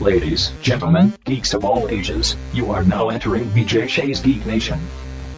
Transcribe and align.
Ladies, 0.00 0.52
gentlemen, 0.60 1.14
geeks 1.24 1.54
of 1.54 1.64
all 1.64 1.88
ages, 1.88 2.36
you 2.52 2.70
are 2.70 2.84
now 2.84 3.08
entering 3.08 3.46
BJ 3.46 3.88
Shea's 3.88 4.20
Geek 4.20 4.44
Nation. 4.44 4.78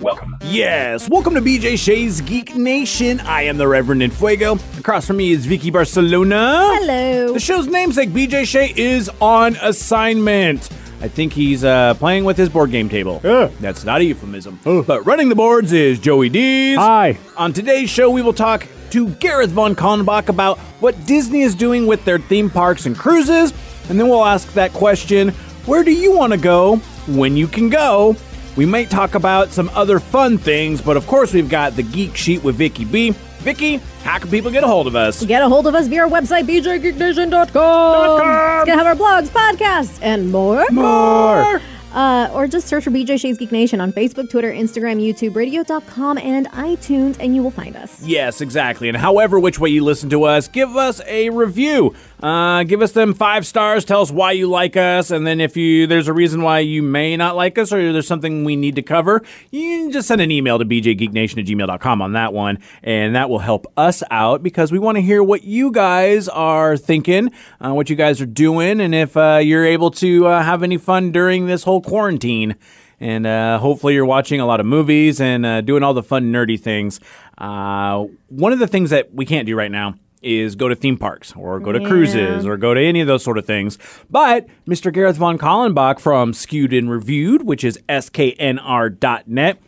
Welcome. 0.01 0.37
Yes, 0.43 1.09
welcome 1.09 1.35
to 1.35 1.41
BJ 1.41 1.79
Shea's 1.79 2.21
Geek 2.21 2.57
Nation. 2.57 3.21
I 3.21 3.43
am 3.43 3.57
the 3.57 3.69
Reverend 3.69 4.03
Infuego. 4.03 4.59
Across 4.81 5.07
from 5.07 5.19
me 5.19 5.31
is 5.31 5.47
Vicky 5.47 5.71
Barcelona. 5.71 6.77
Hello. 6.81 7.35
The 7.35 7.39
show's 7.39 7.69
namesake, 7.69 8.11
BJ 8.11 8.45
Shea, 8.47 8.73
is 8.77 9.09
on 9.21 9.57
assignment. 9.63 10.69
I 11.01 11.07
think 11.07 11.33
he's 11.35 11.63
uh, 11.63 11.95
playing 11.95 12.25
with 12.25 12.37
his 12.37 12.49
board 12.49 12.73
game 12.73 12.89
table. 12.89 13.21
Yeah. 13.23 13.51
That's 13.61 13.85
not 13.85 14.01
a 14.01 14.05
euphemism. 14.05 14.59
But 14.65 15.07
running 15.07 15.29
the 15.29 15.37
boards 15.37 15.73
is 15.73 16.01
Joey 16.01 16.31
Dees. 16.31 16.77
Hi. 16.79 17.17
On 17.37 17.53
today's 17.53 17.91
show, 17.91 18.11
we 18.11 18.23
will 18.23 18.33
talk 18.33 18.67
to 18.91 19.09
Gareth 19.11 19.51
Von 19.51 19.77
Kallenbach 19.77 20.29
about 20.29 20.59
what 20.81 20.97
Disney 21.07 21.43
is 21.43 21.55
doing 21.55 21.87
with 21.87 22.05
their 22.05 22.19
theme 22.19 22.51
parks 22.51 22.87
and 22.87 22.97
cruises. 22.99 23.53
And 23.89 23.99
then 23.99 24.09
we'll 24.09 24.25
ask 24.25 24.53
that 24.55 24.73
question 24.73 25.31
where 25.67 25.85
do 25.85 25.93
you 25.93 26.17
want 26.17 26.33
to 26.33 26.39
go 26.39 26.77
when 27.07 27.37
you 27.37 27.47
can 27.47 27.69
go? 27.69 28.17
We 28.57 28.67
might 28.67 28.91
talk 28.91 29.15
about 29.15 29.51
some 29.51 29.71
other 29.75 30.01
fun 30.01 30.39
things, 30.39 30.81
but 30.81 30.97
of 30.97 31.07
course, 31.07 31.33
we've 31.33 31.49
got 31.49 31.77
the 31.77 31.83
Geek 31.83 32.17
Sheet 32.17 32.43
with 32.43 32.57
Vicky 32.57 32.85
B. 32.85 33.11
Vicky, 33.39 33.77
how 34.03 34.19
can 34.19 34.31
people 34.31 34.51
get 34.51 34.65
a 34.65 34.67
hold 34.67 34.87
of 34.87 34.97
us? 34.97 35.25
Get 35.25 35.43
a 35.43 35.49
hold 35.49 35.67
of 35.67 35.75
us 35.75 35.87
via 35.87 36.03
our 36.03 36.09
website, 36.09 36.45
bjgeeknation.com. 36.45 37.41
It's 37.41 37.53
going 37.53 38.79
to 38.79 38.85
have 38.85 38.87
our 38.87 38.97
blogs, 38.97 39.29
podcasts, 39.29 39.99
and 40.03 40.33
more. 40.33 40.67
More. 40.71 41.61
Uh, 41.93 42.31
or 42.35 42.47
just 42.47 42.67
search 42.67 42.85
for 42.85 42.91
BJ 42.91 43.19
Shea's 43.19 43.39
Geek 43.39 43.51
Nation 43.51 43.81
on 43.81 43.93
Facebook, 43.93 44.29
Twitter, 44.29 44.53
Instagram, 44.53 45.01
YouTube, 45.01 45.35
radio.com, 45.35 46.19
and 46.19 46.47
iTunes, 46.49 47.17
and 47.19 47.35
you 47.35 47.43
will 47.43 47.51
find 47.51 47.77
us. 47.77 48.03
Yes, 48.03 48.41
exactly. 48.41 48.89
And 48.89 48.97
however 48.97 49.39
which 49.39 49.59
way 49.59 49.71
you 49.71 49.85
listen 49.85 50.11
to 50.11 50.25
us, 50.25 50.49
give 50.49 50.77
us 50.77 51.01
a 51.07 51.31
review. 51.31 51.95
Uh, 52.23 52.65
give 52.65 52.83
us 52.83 52.93
them 52.93 53.15
five 53.15 53.47
stars. 53.47 53.85
Tell 53.85 54.01
us 54.01 54.11
why 54.11 54.33
you 54.33 54.49
like 54.49 54.77
us, 54.77 55.13
and 55.13 55.25
then 55.25 55.41
if 55.41 55.57
you 55.57 55.87
there's 55.87 56.09
a 56.09 56.13
reason 56.13 56.43
why 56.43 56.59
you 56.59 56.83
may 56.83 57.17
not 57.17 57.37
like 57.37 57.59
us, 57.59 57.73
or 57.73 57.93
there's 57.93 58.09
something 58.09 58.45
we 58.45 58.57
need 58.57 58.75
to 58.75 58.83
cover, 58.83 59.23
you 59.53 59.85
can 59.85 59.93
just 59.93 60.09
send 60.09 60.21
an 60.21 60.33
email 60.33 60.59
to 60.59 60.65
bjgeeknation 60.65 61.39
at 61.39 61.47
gmail.com 61.47 62.03
on 62.03 62.13
that 62.15 62.33
one, 62.33 62.59
and 62.83 63.15
that 63.15 63.31
will 63.31 63.39
help 63.39 63.67
us 63.77 64.03
out 64.11 64.43
because 64.43 64.73
we 64.73 64.81
want 64.81 64.97
to 64.97 65.03
hear 65.03 65.23
what 65.23 65.45
you 65.45 65.71
guys 65.71 66.29
are 66.29 66.77
thinking, 66.77 67.31
uh, 67.65 67.73
what 67.73 67.89
you 67.89 67.95
guys 67.95 68.21
are 68.21 68.27
doing, 68.27 68.81
and 68.81 68.97
if 68.97 69.17
uh, 69.17 69.39
you're 69.41 69.67
able 69.67 69.93
to 69.93 70.27
uh, 70.27 70.43
have 70.43 70.65
any 70.65 70.77
fun 70.77 71.13
during 71.13 71.47
this 71.47 71.63
whole 71.63 71.81
quarantine 71.81 72.57
and 73.01 73.29
uh, 73.29 73.61
hopefully 73.61 73.95
you're 73.95 74.05
watching 74.05 74.41
a 74.41 74.47
lot 74.47 74.59
of 74.59 74.67
movies 74.67 75.21
and 75.21 75.47
uh, 75.47 75.61
doing 75.61 75.85
all 75.85 75.95
the 75.95 76.03
fun 76.03 76.33
nerdy 76.33 76.59
things. 76.59 76.99
Uh, 77.39 78.07
one 78.27 78.53
of 78.53 78.59
the 78.59 78.67
things 78.67 78.91
that 78.91 79.15
we 79.15 79.25
can't 79.25 79.47
do 79.47 79.55
right 79.55 79.71
now 79.71 79.95
is 80.23 80.55
go 80.55 80.69
to 80.69 80.75
theme 80.75 80.97
parks 80.97 81.33
or 81.37 81.61
go 81.61 81.73
to 81.73 81.81
cruises 81.81 82.47
or 82.47 82.57
go 82.57 82.75
to 82.75 82.81
any 82.81 83.01
of 83.01 83.07
those 83.07 83.23
sort 83.23 83.39
of 83.39 83.45
things. 83.47 83.79
But 84.11 84.47
Mr. 84.67 84.93
Gareth 84.93 85.17
von 85.17 85.39
Kallenbach 85.39 86.01
from 86.01 86.33
Skewed 86.33 86.73
and 86.73 86.91
Reviewed, 86.91 87.43
which 87.43 87.65
is 87.65 87.79
sknr.net, 87.89 89.59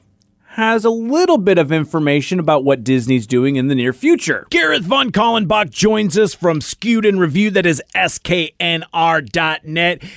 has 0.54 0.84
a 0.84 0.90
little 0.90 1.38
bit 1.38 1.58
of 1.58 1.70
information 1.70 2.40
about 2.40 2.64
what 2.64 2.82
Disney's 2.82 3.26
doing 3.26 3.54
in 3.54 3.68
the 3.68 3.74
near 3.74 3.92
future. 3.92 4.48
Gareth 4.50 4.82
von 4.82 5.12
Kallenbach 5.12 5.70
joins 5.70 6.18
us 6.18 6.34
from 6.34 6.60
Skewed 6.60 7.06
and 7.06 7.20
Review, 7.20 7.50
that 7.50 7.64
is 7.66 7.80
sknr.net. 7.94 8.42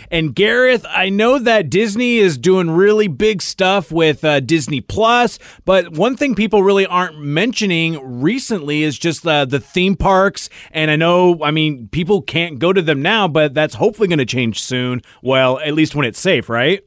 And 0.10 0.36
Gareth, 0.36 0.86
I 0.90 1.10
know 1.10 1.38
that 1.38 1.70
Disney 1.70 2.18
is 2.18 2.40
doing 2.40 2.72
really 2.72 3.08
big 3.08 3.44
stuff 3.44 3.92
with 3.92 4.26
uh, 4.26 4.40
Disney 4.40 4.82
Plus, 4.82 5.38
but 5.66 5.94
one 5.94 6.18
thing 6.18 6.34
people 6.34 6.64
really 6.64 6.88
aren't 6.88 7.20
mentioning 7.20 8.00
recently 8.22 8.82
is 8.82 8.98
just 8.98 9.28
uh, 9.28 9.46
the 9.46 9.60
theme 9.60 9.96
parks. 9.96 10.50
And 10.72 10.90
I 10.90 10.96
know, 10.96 11.44
I 11.44 11.52
mean, 11.52 11.90
people 11.90 12.24
can't 12.24 12.58
go 12.58 12.74
to 12.74 12.82
them 12.82 13.04
now, 13.04 13.28
but 13.28 13.54
that's 13.54 13.76
hopefully 13.76 14.08
going 14.08 14.18
to 14.18 14.26
change 14.26 14.64
soon. 14.64 15.04
Well, 15.22 15.60
at 15.60 15.76
least 15.76 15.94
when 15.94 16.08
it's 16.08 16.20
safe, 16.20 16.50
right? 16.50 16.84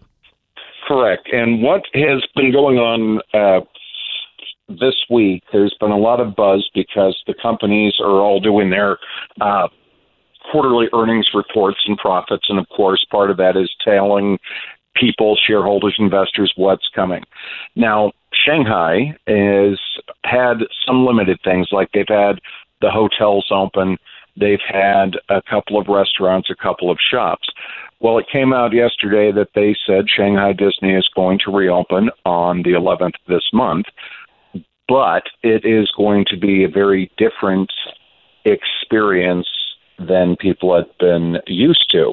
Correct. 0.87 1.29
And 1.33 1.63
what 1.63 1.83
has 1.95 2.25
been 2.37 2.53
going 2.53 2.79
on 2.79 3.21
uh, 3.35 3.65
this 4.69 4.95
week, 5.11 5.43
there's 5.53 5.75
been 5.81 5.91
a 5.91 5.99
lot 5.99 6.21
of 6.21 6.37
buzz 6.37 6.69
because 6.75 7.21
the 7.27 7.35
companies 7.41 7.95
are 8.01 8.21
all 8.21 8.41
doing 8.41 8.71
their 8.71 8.99
uh, 9.41 9.69
quarterly 10.51 10.87
earnings 10.95 11.31
reports 11.35 11.79
and 11.87 11.99
profits. 11.99 12.47
And 12.49 12.59
of 12.59 12.69
course, 12.69 13.05
part 13.11 13.31
of 13.31 13.37
that 13.39 13.57
is 13.57 13.71
telling 13.85 14.39
people, 14.95 15.37
shareholders, 15.47 15.97
investors, 15.99 16.53
what's 16.57 16.89
coming. 16.95 17.23
Now, 17.75 18.13
Shanghai 18.33 19.17
has 19.27 19.79
had 20.25 20.59
some 20.87 21.05
limited 21.05 21.39
things, 21.45 21.69
like 21.73 21.89
they've 21.93 22.07
had 22.09 22.41
the 22.81 22.91
hotels 22.91 23.47
open, 23.51 23.99
they've 24.39 24.59
had 24.67 25.17
a 25.29 25.43
couple 25.49 25.79
of 25.79 25.89
restaurants, 25.89 26.49
a 26.51 26.55
couple 26.55 26.91
of 26.91 26.99
shops. 27.11 27.49
Well, 28.01 28.19
it 28.19 28.27
came 28.31 28.53
out 28.53 28.73
yesterday 28.73 29.33
that 29.33 29.49
they 29.55 29.75
said 29.87 30.05
Shanghai 30.09 30.53
Disney 30.53 30.95
is 30.95 31.09
going 31.15 31.39
to 31.45 31.51
reopen 31.51 32.11
on 32.25 32.63
the 32.63 32.71
11th 32.73 33.15
this 33.27 33.49
month, 33.53 33.87
but 34.87 35.25
it 35.43 35.65
is 35.65 35.91
going 35.97 36.27
to 36.29 36.37
be 36.37 36.65
a 36.65 36.69
very 36.69 37.11
different 37.17 37.73
experience 38.45 39.49
than 39.99 40.37
people 40.37 40.77
had 40.77 40.87
been 40.99 41.39
used 41.47 41.91
to. 41.93 42.13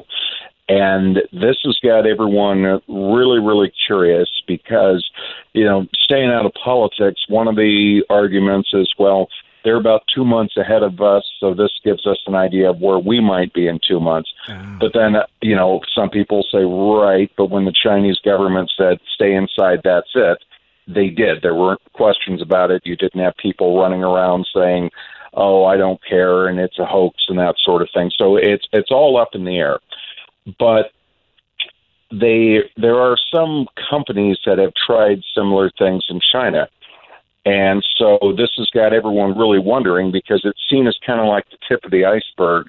And 0.68 1.16
this 1.32 1.58
has 1.64 1.78
got 1.84 2.06
everyone 2.06 2.80
really, 2.88 3.38
really 3.38 3.70
curious 3.86 4.30
because, 4.46 5.06
you 5.52 5.64
know, 5.64 5.86
staying 6.02 6.30
out 6.30 6.46
of 6.46 6.52
politics, 6.54 7.20
one 7.28 7.48
of 7.48 7.56
the 7.56 8.02
arguments 8.08 8.70
is, 8.72 8.90
well, 8.98 9.28
they're 9.64 9.78
about 9.78 10.02
two 10.14 10.24
months 10.24 10.56
ahead 10.56 10.82
of 10.82 11.00
us, 11.00 11.24
so 11.40 11.54
this 11.54 11.72
gives 11.82 12.06
us 12.06 12.18
an 12.26 12.34
idea 12.34 12.70
of 12.70 12.80
where 12.80 12.98
we 12.98 13.20
might 13.20 13.52
be 13.52 13.66
in 13.66 13.80
two 13.86 13.98
months. 13.98 14.30
But 14.78 14.92
then, 14.92 15.16
uh, 15.16 15.26
you 15.40 15.56
know, 15.56 15.80
some 15.94 16.10
people 16.10 16.44
say, 16.52 16.62
right, 16.62 17.30
but 17.36 17.50
when 17.50 17.64
the 17.64 17.72
Chinese 17.72 18.18
government 18.24 18.70
said, 18.76 18.98
stay 19.14 19.34
inside, 19.34 19.80
that's 19.82 20.10
it, 20.14 20.38
they 20.86 21.08
did. 21.08 21.42
There 21.42 21.54
weren't 21.54 21.80
questions 21.94 22.42
about 22.42 22.70
it. 22.70 22.82
You 22.84 22.96
didn't 22.96 23.22
have 23.22 23.36
people 23.38 23.80
running 23.80 24.04
around 24.04 24.46
saying, 24.54 24.90
oh, 25.32 25.64
I 25.64 25.76
don't 25.76 26.00
care, 26.04 26.46
and 26.46 26.60
it's 26.60 26.78
a 26.78 26.84
hoax 26.84 27.16
and 27.28 27.38
that 27.38 27.56
sort 27.64 27.82
of 27.82 27.88
thing. 27.92 28.10
So 28.16 28.36
it's 28.36 28.66
it's 28.72 28.90
all 28.90 29.16
up 29.16 29.30
in 29.34 29.44
the 29.44 29.56
air. 29.56 29.80
But 30.58 30.92
they 32.10 32.58
there 32.76 32.96
are 32.96 33.16
some 33.32 33.66
companies 33.90 34.38
that 34.46 34.58
have 34.58 34.72
tried 34.74 35.22
similar 35.34 35.70
things 35.78 36.04
in 36.08 36.20
China. 36.32 36.68
And 37.44 37.84
so 37.98 38.18
this 38.36 38.50
has 38.56 38.70
got 38.70 38.92
everyone 38.92 39.36
really 39.36 39.58
wondering 39.58 40.10
because 40.10 40.42
it's 40.44 40.60
seen 40.70 40.86
as 40.86 40.96
kind 41.06 41.20
of 41.20 41.26
like 41.26 41.44
the 41.50 41.58
tip 41.68 41.84
of 41.84 41.90
the 41.90 42.04
iceberg 42.04 42.68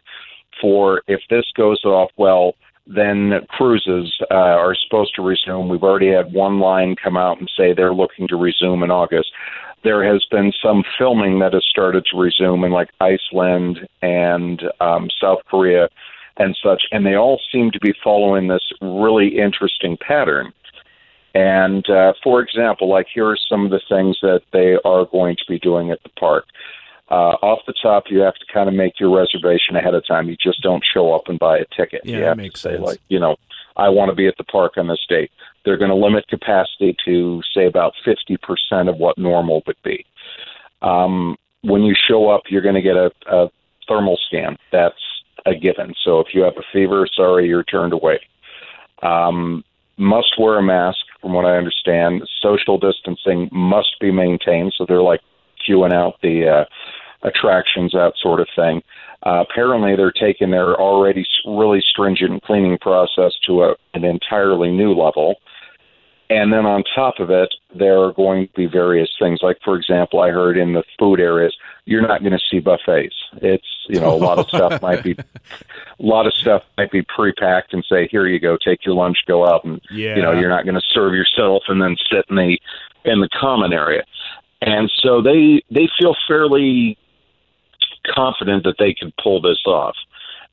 for 0.61 1.01
if 1.07 1.21
this 1.29 1.45
goes 1.55 1.83
off 1.85 2.11
well, 2.17 2.55
then 2.87 3.33
cruises 3.49 4.13
uh, 4.29 4.33
are 4.33 4.75
supposed 4.75 5.15
to 5.15 5.21
resume. 5.21 5.69
We've 5.69 5.83
already 5.83 6.11
had 6.11 6.33
one 6.33 6.59
line 6.59 6.95
come 7.01 7.17
out 7.17 7.39
and 7.39 7.49
say 7.57 7.73
they're 7.73 7.93
looking 7.93 8.27
to 8.27 8.35
resume 8.35 8.83
in 8.83 8.91
August. 8.91 9.31
There 9.83 10.03
has 10.03 10.25
been 10.29 10.51
some 10.63 10.83
filming 10.97 11.39
that 11.39 11.53
has 11.53 11.65
started 11.65 12.05
to 12.11 12.17
resume 12.17 12.63
in 12.63 12.71
like 12.71 12.89
Iceland 12.99 13.87
and 14.01 14.61
um, 14.81 15.09
South 15.21 15.39
Korea 15.49 15.89
and 16.37 16.57
such, 16.61 16.83
and 16.91 17.05
they 17.05 17.15
all 17.15 17.39
seem 17.51 17.71
to 17.71 17.79
be 17.79 17.93
following 18.03 18.47
this 18.47 18.63
really 18.81 19.39
interesting 19.39 19.97
pattern. 19.97 20.53
And 21.35 21.87
uh, 21.89 22.13
for 22.23 22.41
example, 22.41 22.89
like 22.89 23.07
here 23.13 23.27
are 23.27 23.37
some 23.49 23.65
of 23.65 23.71
the 23.71 23.81
things 23.89 24.17
that 24.21 24.41
they 24.53 24.77
are 24.85 25.05
going 25.05 25.35
to 25.35 25.43
be 25.47 25.59
doing 25.59 25.91
at 25.91 26.01
the 26.01 26.09
park. 26.17 26.45
Uh, 27.11 27.37
off 27.43 27.59
the 27.67 27.73
top, 27.83 28.05
you 28.09 28.19
have 28.19 28.33
to 28.35 28.45
kind 28.51 28.67
of 28.67 28.73
make 28.73 28.99
your 28.99 29.15
reservation 29.15 29.75
ahead 29.75 29.93
of 29.93 30.07
time. 30.07 30.27
You 30.27 30.37
just 30.41 30.61
don't 30.63 30.83
show 30.91 31.13
up 31.13 31.23
and 31.27 31.37
buy 31.37 31.59
a 31.59 31.65
ticket. 31.75 32.01
Yeah, 32.03 32.17
you 32.17 32.23
have 32.23 32.37
makes 32.37 32.61
to 32.61 32.69
say, 32.69 32.75
sense. 32.75 32.85
like, 32.85 32.99
you 33.09 33.19
know, 33.19 33.35
I 33.75 33.89
want 33.89 34.09
to 34.09 34.15
be 34.15 34.27
at 34.27 34.37
the 34.37 34.43
park 34.45 34.73
on 34.77 34.87
this 34.87 35.05
date. 35.07 35.29
They're 35.65 35.77
going 35.77 35.91
to 35.91 35.95
limit 35.95 36.27
capacity 36.29 36.95
to 37.05 37.41
say 37.53 37.67
about 37.67 37.93
fifty 38.03 38.37
percent 38.37 38.89
of 38.89 38.97
what 38.97 39.17
normal 39.17 39.61
would 39.67 39.75
be. 39.83 40.05
Um, 40.81 41.35
when 41.61 41.83
you 41.83 41.93
show 42.07 42.29
up, 42.29 42.43
you're 42.49 42.61
going 42.61 42.75
to 42.75 42.81
get 42.81 42.95
a, 42.95 43.11
a 43.27 43.51
thermal 43.87 44.17
scan. 44.27 44.57
That's 44.71 44.95
a 45.45 45.53
given. 45.53 45.93
So 46.03 46.21
if 46.21 46.27
you 46.33 46.41
have 46.43 46.57
a 46.57 46.63
fever, 46.71 47.07
sorry, 47.13 47.47
you're 47.47 47.63
turned 47.63 47.93
away. 47.93 48.19
Um, 49.03 49.63
must 49.97 50.39
wear 50.39 50.57
a 50.57 50.63
mask, 50.63 50.99
from 51.25 51.33
what 51.33 51.45
I 51.45 51.57
understand. 51.57 52.21
Social 52.39 52.77
distancing 52.77 53.49
must 53.51 53.99
be 53.99 54.11
maintained. 54.11 54.75
So 54.77 54.85
they're 54.87 55.01
like 55.01 55.21
queuing 55.67 55.91
out 55.91 56.21
the 56.21 56.47
uh, 56.47 57.27
attractions, 57.27 57.93
that 57.93 58.13
sort 58.21 58.39
of 58.39 58.47
thing. 58.55 58.83
Uh, 59.25 59.43
apparently, 59.49 59.95
they're 59.95 60.11
taking 60.11 60.51
their 60.51 60.79
already 60.79 61.25
really 61.47 61.81
stringent 61.81 62.43
cleaning 62.43 62.77
process 62.77 63.33
to 63.47 63.63
a, 63.63 63.75
an 63.95 64.03
entirely 64.03 64.69
new 64.69 64.93
level. 64.93 65.37
And 66.29 66.53
then 66.53 66.67
on 66.67 66.83
top 66.93 67.15
of 67.17 67.31
it, 67.31 67.51
there 67.73 67.99
are 68.03 68.13
going 68.13 68.45
to 68.45 68.53
be 68.53 68.67
various 68.67 69.09
things. 69.17 69.39
Like, 69.41 69.57
for 69.65 69.75
example, 69.75 70.21
I 70.21 70.29
heard 70.29 70.57
in 70.57 70.73
the 70.73 70.83
food 70.99 71.19
areas, 71.19 71.55
you're 71.85 72.01
not 72.01 72.21
going 72.21 72.33
to 72.33 72.39
see 72.49 72.59
buffets. 72.59 73.15
It's, 73.37 73.67
you 73.87 73.99
know, 73.99 74.13
a 74.13 74.17
lot 74.17 74.39
of 74.39 74.47
stuff 74.47 74.81
might 74.81 75.03
be, 75.03 75.11
a 75.99 76.03
lot 76.03 76.25
of 76.25 76.33
stuff 76.33 76.63
might 76.77 76.91
be 76.91 77.03
pre-packed 77.03 77.73
and 77.73 77.85
say, 77.87 78.07
here 78.09 78.25
you 78.25 78.39
go, 78.39 78.57
take 78.57 78.85
your 78.85 78.95
lunch, 78.95 79.19
go 79.27 79.47
out, 79.47 79.63
and 79.63 79.79
you 80.15 80.21
know, 80.21 80.31
you're 80.31 80.49
not 80.49 80.65
going 80.65 80.75
to 80.75 80.81
serve 80.93 81.13
yourself 81.13 81.63
and 81.67 81.81
then 81.81 81.95
sit 82.11 82.25
in 82.29 82.35
the 82.35 82.59
in 83.05 83.21
the 83.21 83.29
common 83.39 83.71
area. 83.71 84.03
And 84.61 84.91
so 85.01 85.21
they 85.21 85.63
they 85.69 85.87
feel 85.99 86.15
fairly 86.27 86.97
confident 88.07 88.63
that 88.63 88.75
they 88.79 88.93
can 88.93 89.13
pull 89.21 89.41
this 89.41 89.61
off. 89.67 89.95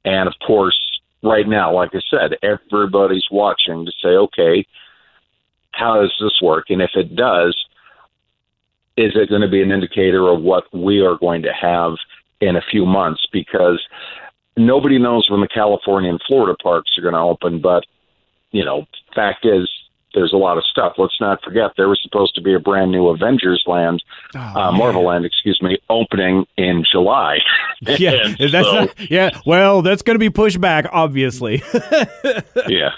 And 0.05 0.29
of 0.29 0.35
course, 0.47 0.77
right 1.23 1.49
now, 1.49 1.75
like 1.75 1.95
I 1.95 2.01
said, 2.11 2.37
everybody's 2.43 3.27
watching 3.31 3.87
to 3.87 3.93
say, 4.03 4.09
okay, 4.09 4.67
how 5.73 6.01
does 6.01 6.15
this 6.21 6.41
work? 6.43 6.67
And 6.69 6.83
if 6.83 6.91
it 6.95 7.17
does, 7.17 7.57
is 8.97 9.13
it 9.15 9.29
going 9.29 9.43
to 9.43 9.49
be 9.49 9.63
an 9.63 9.71
indicator 9.71 10.29
of 10.29 10.43
what 10.43 10.65
we 10.73 11.01
are 11.01 11.17
going 11.17 11.43
to 11.43 11.53
have 11.53 11.95
in 12.41 12.57
a 12.57 12.63
few 12.71 12.85
months? 12.85 13.27
Because 13.33 13.81
nobody 14.57 14.99
knows 14.99 15.29
when 15.31 15.41
the 15.41 15.49
California 15.49 16.11
and 16.11 16.21
Florida 16.27 16.57
parks 16.63 16.91
are 16.99 17.03
going 17.03 17.15
to 17.15 17.21
open, 17.21 17.61
but 17.61 17.85
you 18.51 18.65
know, 18.65 18.87
fact 19.15 19.47
is, 19.47 19.69
there's 20.15 20.33
a 20.33 20.37
lot 20.37 20.59
of 20.59 20.65
stuff. 20.65 20.95
Let's 20.99 21.19
not 21.21 21.43
forget 21.43 21.73
there 21.77 21.89
was 21.89 22.01
supposed 22.03 22.35
to 22.35 22.43
be 22.43 22.55
a 22.55 22.59
brand 22.61 22.91
new 22.91 23.09
Avengers 23.09 23.65
Land, 23.67 24.03
uh, 24.35 24.73
Marvel 24.73 25.05
Land, 25.07 25.25
excuse 25.25 25.61
me, 25.63 25.79
opening 25.89 26.47
in 26.57 26.85
July. 26.91 27.39
Yeah, 27.85 28.37
that's 28.39 28.53
so- 28.53 28.75
not, 28.85 29.11
yeah. 29.11 29.31
Well, 29.45 29.83
that's 29.83 30.03
going 30.03 30.15
to 30.15 30.21
be 30.21 30.31
pushed 30.31 30.61
back, 30.61 30.87
obviously. 30.93 31.65
yeah. 32.69 32.91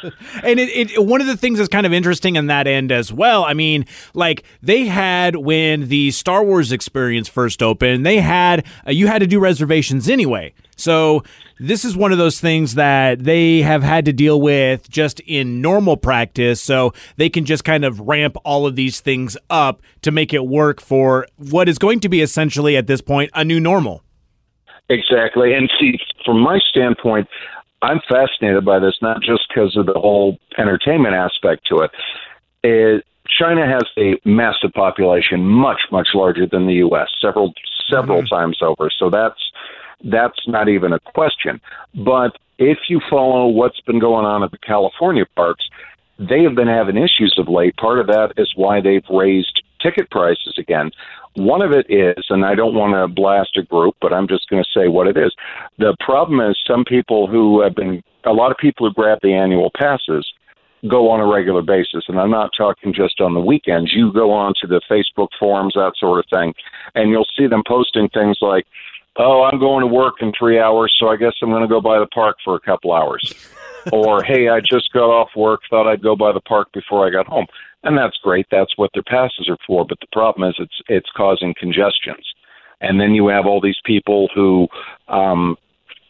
and 0.43 0.61
it, 0.61 0.91
it 0.93 1.03
one 1.07 1.23
of 1.23 1.27
the 1.27 1.39
things 1.39 1.57
that's 1.57 1.71
kind 1.71 1.87
of 1.87 1.93
interesting 1.95 2.37
in 2.37 2.49
that 2.49 2.67
end 2.67 2.93
as 2.93 3.11
well. 3.11 3.45
I 3.45 3.55
mean, 3.55 3.87
like 4.13 4.45
they 4.63 4.85
had 4.85 5.37
when 5.37 5.89
the 5.89 6.11
Star 6.11 6.45
Wars 6.45 6.71
experience 6.71 7.29
first 7.29 7.63
opened, 7.63 8.05
they 8.05 8.19
had 8.19 8.67
uh, 8.87 8.91
you 8.91 9.07
had 9.07 9.21
to 9.21 9.27
do 9.27 9.41
reservations 9.41 10.07
anyway. 10.09 10.53
So 10.77 11.23
this 11.59 11.85
is 11.85 11.97
one 11.97 12.13
of 12.13 12.19
those 12.19 12.41
things 12.41 12.75
that 12.75 13.23
they 13.25 13.63
have 13.63 13.83
had 13.83 14.05
to 14.07 14.13
deal 14.13 14.41
with 14.41 14.89
just 14.91 15.21
in 15.21 15.61
normal 15.61 15.97
practice. 15.97 16.61
So 16.61 16.93
they 17.17 17.29
can 17.29 17.45
just 17.45 17.65
kind 17.65 17.85
of 17.85 18.01
ramp 18.01 18.37
all 18.45 18.67
of 18.67 18.77
these 18.77 19.01
things 19.01 19.37
up 19.51 19.83
to 20.03 20.11
make 20.11 20.33
it 20.33 20.47
work 20.47 20.81
for 20.81 21.27
what 21.37 21.69
is 21.69 21.79
going 21.79 22.01
to 22.01 22.09
be 22.09 22.21
essentially 22.21 22.77
at 22.77 22.87
this 22.87 23.01
point 23.01 23.31
a 23.35 23.45
new 23.45 23.61
normal. 23.61 24.03
Exactly. 24.89 25.55
And 25.55 25.71
see, 25.81 25.99
from 26.25 26.41
my 26.41 26.59
standpoint, 26.69 27.29
I'm 27.83 28.01
fascinated 28.09 28.65
by 28.65 28.79
this, 28.79 28.95
not 29.01 29.21
just 29.23 29.43
because 29.49 29.77
of 29.77 29.87
the 29.87 29.95
whole 29.95 30.39
entertainment 30.59 31.15
aspect 31.15 31.67
to 31.69 31.81
it. 31.81 31.91
it. 32.63 33.05
China 33.39 33.67
has 33.67 33.85
a 33.97 34.21
massive 34.29 34.73
population, 34.75 35.41
much, 35.47 35.81
much 35.91 36.09
larger 36.15 36.47
than 36.47 36.67
the 36.67 36.75
U.S., 36.75 37.09
several, 37.23 37.55
several 37.91 38.21
mm-hmm. 38.21 38.35
times 38.35 38.59
over. 38.61 38.91
So 38.99 39.09
that's 39.09 39.41
that's 40.03 40.47
not 40.47 40.69
even 40.69 40.93
a 40.93 41.01
question. 41.01 41.61
But 41.95 42.37
if 42.59 42.79
you 42.89 43.01
follow 43.11 43.49
what's 43.49 43.81
been 43.81 43.99
going 43.99 44.27
on 44.27 44.43
at 44.43 44.51
the 44.51 44.59
California 44.59 45.25
parks, 45.37 45.65
they 46.19 46.43
have 46.43 46.55
been 46.55 46.69
having 46.69 46.97
issues 46.97 47.35
of 47.39 47.49
late. 47.49 47.77
Part 47.77 47.99
of 47.99 48.07
that 48.07 48.35
is 48.37 48.53
why 48.55 48.81
they've 48.81 49.05
raised 49.11 49.63
ticket 49.81 50.11
prices 50.11 50.55
again. 50.59 50.91
One 51.35 51.63
of 51.63 51.73
it 51.73 51.87
is, 51.89 52.25
and 52.31 52.45
I 52.45 52.55
don't 52.55 52.75
want 52.75 52.95
to 52.95 53.13
blast 53.13 53.57
a 53.57 53.63
group, 53.63 53.97
but 54.01 54.13
I'm 54.13 54.29
just 54.29 54.49
going 54.49 54.63
to 54.63 54.81
say 54.81 54.87
what 54.87 55.09
it 55.09 55.17
is. 55.17 55.35
The 55.79 55.97
problem 55.99 56.41
is 56.41 56.57
some 56.67 56.85
people 56.85 57.27
who 57.27 57.61
have 57.63 57.75
been, 57.75 58.03
a 58.25 58.33
lot 58.33 58.53
of 58.53 58.57
people 58.59 58.87
who 58.87 58.95
grab 58.95 59.19
the 59.23 59.35
annual 59.35 59.73
passes 59.77 60.33
go 60.89 61.11
on 61.11 61.21
a 61.21 61.27
regular 61.27 61.63
basis. 61.63 62.05
And 62.09 62.21
I'm 62.21 62.31
not 62.31 62.51
talking 62.57 62.93
just 62.95 63.21
on 63.21 63.35
the 63.35 63.41
weekends. 63.41 63.93
You 63.93 64.13
go 64.13 64.31
on 64.31 64.55
to 64.61 64.67
the 64.67 64.81
Facebook 64.89 65.29
forums, 65.39 65.75
that 65.75 65.95
sort 65.99 66.19
of 66.19 66.27
thing, 66.31 66.55
and 66.95 67.11
you'll 67.11 67.27
see 67.37 67.47
them 67.47 67.63
posting 67.67 68.09
things 68.11 68.39
like, 68.41 68.67
oh, 69.17 69.43
I'm 69.43 69.59
going 69.59 69.81
to 69.81 69.87
work 69.87 70.15
in 70.21 70.33
three 70.39 70.59
hours, 70.59 70.95
so 70.99 71.09
I 71.09 71.17
guess 71.17 71.35
I'm 71.43 71.51
going 71.51 71.63
to 71.63 71.69
go 71.69 71.81
by 71.81 71.99
the 71.99 72.07
park 72.07 72.37
for 72.45 72.57
a 72.57 72.61
couple 72.61 72.93
hours. 72.93 73.33
or, 73.93 74.23
hey, 74.23 74.49
I 74.49 74.61
just 74.61 74.93
got 74.93 75.11
off 75.11 75.31
work, 75.37 75.61
thought 75.69 75.91
I'd 75.91 76.03
go 76.03 76.17
by 76.17 76.33
the 76.33 76.41
park 76.41 76.69
before 76.73 77.07
I 77.07 77.11
got 77.11 77.27
home. 77.27 77.47
And 77.83 77.99
that's 77.99 78.17
great. 78.23 78.47
That's 78.51 78.77
what 78.77 78.91
their 78.95 79.03
passes 79.03 79.49
are 79.49 79.59
for. 79.67 79.85
But 79.87 80.01
the 80.01 80.07
problem 80.11 80.49
is 80.49 80.57
it's 80.59 80.81
it's 80.89 81.11
causing 81.15 81.55
congestions. 81.59 82.27
And 82.81 82.99
then 82.99 83.13
you 83.13 83.29
have 83.29 83.45
all 83.45 83.61
these 83.61 83.81
people 83.85 84.31
who 84.35 84.69
um 85.09 85.57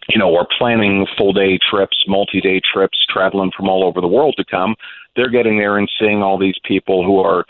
you 0.08 0.18
know, 0.18 0.36
are 0.36 0.46
planning 0.58 1.06
full 1.16 1.32
day 1.32 1.58
trips, 1.58 2.04
multi 2.06 2.40
day 2.40 2.60
trips, 2.60 2.98
traveling 3.08 3.50
from 3.56 3.68
all 3.68 3.84
over 3.84 4.00
the 4.00 4.08
world 4.08 4.34
to 4.36 4.44
come. 4.44 4.74
They're 5.16 5.30
getting 5.30 5.58
there 5.58 5.78
and 5.78 5.90
seeing 5.98 6.22
all 6.22 6.38
these 6.38 6.58
people 6.64 7.04
who 7.04 7.18
are 7.20 7.44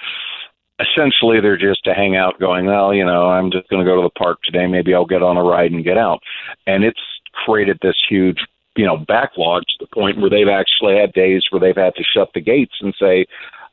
essentially 0.81 1.41
they're 1.41 1.57
just 1.57 1.85
to 1.85 1.95
hang 1.95 2.17
out 2.17 2.41
going, 2.41 2.67
well, 2.67 2.93
you 2.93 3.05
know, 3.05 3.29
I'm 3.29 3.51
just 3.51 3.69
going 3.69 3.85
to 3.85 3.89
go 3.89 3.97
to 3.97 4.03
the 4.03 4.19
park 4.19 4.39
today. 4.43 4.67
Maybe 4.67 4.95
I'll 4.95 5.07
get 5.07 5.23
on 5.23 5.37
a 5.37 5.43
ride 5.43 5.73
and 5.73 5.85
get 5.85 5.99
out. 5.99 6.21
And 6.67 6.85
it's 6.85 7.01
created 7.45 7.79
this 7.83 7.97
huge, 8.09 8.39
you 8.77 8.87
know, 8.87 8.97
backlog 8.97 9.63
to 9.63 9.75
the 9.81 9.95
point 9.95 10.19
where 10.19 10.31
they've 10.31 10.49
actually 10.49 10.97
had 10.97 11.13
days 11.13 11.45
where 11.51 11.61
they've 11.61 11.77
had 11.77 11.95
to 11.95 12.05
shut 12.05 12.31
the 12.35 12.41
gates 12.41 12.75
and 12.81 12.95
say, 12.99 13.27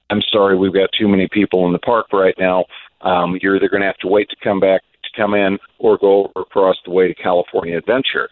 I'm 0.09 0.21
sorry, 0.31 0.57
we've 0.57 0.73
got 0.73 0.89
too 0.97 1.07
many 1.07 1.27
people 1.31 1.65
in 1.65 1.73
the 1.73 1.79
park 1.79 2.07
right 2.11 2.35
now. 2.37 2.65
Um, 3.01 3.37
you're 3.41 3.55
either 3.55 3.69
going 3.69 3.81
to 3.81 3.87
have 3.87 3.97
to 3.97 4.07
wait 4.07 4.29
to 4.29 4.35
come 4.43 4.59
back 4.59 4.81
to 5.03 5.09
come 5.15 5.33
in 5.33 5.57
or 5.79 5.97
go 5.97 6.25
over 6.25 6.41
across 6.41 6.75
the 6.85 6.91
way 6.91 7.07
to 7.07 7.15
California 7.15 7.77
Adventure. 7.77 8.29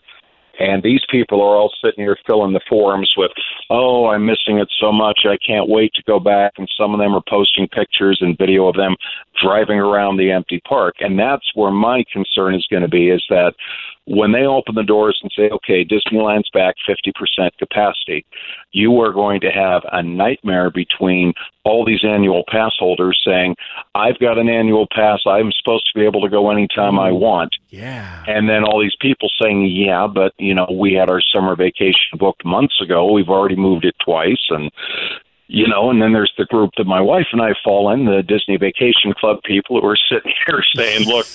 And 0.59 0.83
these 0.83 1.01
people 1.09 1.41
are 1.41 1.55
all 1.55 1.71
sitting 1.83 2.03
here 2.03 2.17
filling 2.27 2.53
the 2.53 2.59
forums 2.69 3.11
with, 3.15 3.31
oh, 3.69 4.07
I'm 4.07 4.25
missing 4.25 4.57
it 4.57 4.69
so 4.79 4.91
much. 4.91 5.21
I 5.25 5.37
can't 5.45 5.69
wait 5.69 5.93
to 5.95 6.03
go 6.03 6.19
back. 6.19 6.53
And 6.57 6.69
some 6.77 6.93
of 6.93 6.99
them 6.99 7.13
are 7.13 7.23
posting 7.29 7.67
pictures 7.67 8.19
and 8.21 8.37
video 8.37 8.67
of 8.67 8.75
them 8.75 8.95
driving 9.41 9.79
around 9.79 10.17
the 10.17 10.31
empty 10.31 10.61
park. 10.67 10.95
And 10.99 11.19
that's 11.19 11.45
where 11.55 11.71
my 11.71 12.03
concern 12.11 12.55
is 12.55 12.67
going 12.69 12.81
to 12.81 12.89
be 12.89 13.09
is 13.09 13.23
that 13.29 13.53
when 14.09 14.31
they 14.31 14.43
open 14.43 14.73
the 14.73 14.83
doors 14.83 15.19
and 15.21 15.31
say, 15.35 15.49
okay, 15.49 15.85
Disneyland's 15.85 16.49
back 16.51 16.75
50% 16.89 17.51
capacity, 17.59 18.25
you 18.71 18.99
are 19.01 19.13
going 19.13 19.39
to 19.41 19.51
have 19.51 19.83
a 19.91 20.01
nightmare 20.01 20.71
between 20.71 21.33
all 21.63 21.85
these 21.85 22.03
annual 22.03 22.43
pass 22.47 22.71
holders 22.79 23.21
saying, 23.23 23.55
I've 23.93 24.17
got 24.17 24.39
an 24.39 24.49
annual 24.49 24.87
pass. 24.91 25.21
I'm 25.27 25.51
supposed 25.51 25.87
to 25.93 25.99
be 25.99 26.05
able 26.05 26.21
to 26.21 26.29
go 26.29 26.49
anytime 26.49 26.97
I 26.97 27.11
want. 27.11 27.55
Yeah. 27.69 28.23
And 28.27 28.49
then 28.49 28.63
all 28.63 28.81
these 28.81 28.97
people 28.99 29.29
saying, 29.39 29.67
yeah, 29.67 30.07
but, 30.07 30.33
you 30.39 30.55
know, 30.55 30.67
we 30.73 30.93
had 30.93 31.11
our 31.11 31.21
summer 31.21 31.55
vacation 31.55 32.17
booked 32.17 32.43
months 32.43 32.81
ago. 32.81 33.11
We've 33.11 33.29
already 33.29 33.57
moved 33.57 33.85
it 33.85 33.95
twice. 34.03 34.47
And, 34.49 34.71
you 35.51 35.67
know, 35.67 35.89
and 35.89 35.99
then 35.99 36.13
there's 36.13 36.31
the 36.37 36.45
group 36.45 36.69
that 36.77 36.85
my 36.85 37.01
wife 37.01 37.25
and 37.31 37.41
I 37.41 37.55
fall 37.63 37.91
in, 37.91 38.05
the 38.05 38.21
Disney 38.21 38.55
Vacation 38.55 39.13
Club 39.19 39.39
people 39.43 39.81
who 39.81 39.87
are 39.87 39.97
sitting 39.97 40.31
here 40.47 40.61
saying, 40.75 41.07
look, 41.07 41.25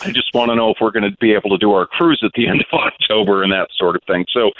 I 0.00 0.10
just 0.10 0.32
want 0.32 0.50
to 0.50 0.56
know 0.56 0.70
if 0.70 0.78
we're 0.80 0.90
going 0.90 1.08
to 1.08 1.16
be 1.18 1.34
able 1.34 1.50
to 1.50 1.58
do 1.58 1.72
our 1.72 1.84
cruise 1.84 2.22
at 2.24 2.32
the 2.34 2.48
end 2.48 2.64
of 2.72 2.72
October 2.80 3.42
and 3.42 3.52
that 3.52 3.68
sort 3.76 3.94
of 3.94 4.02
thing. 4.06 4.24
So 4.32 4.52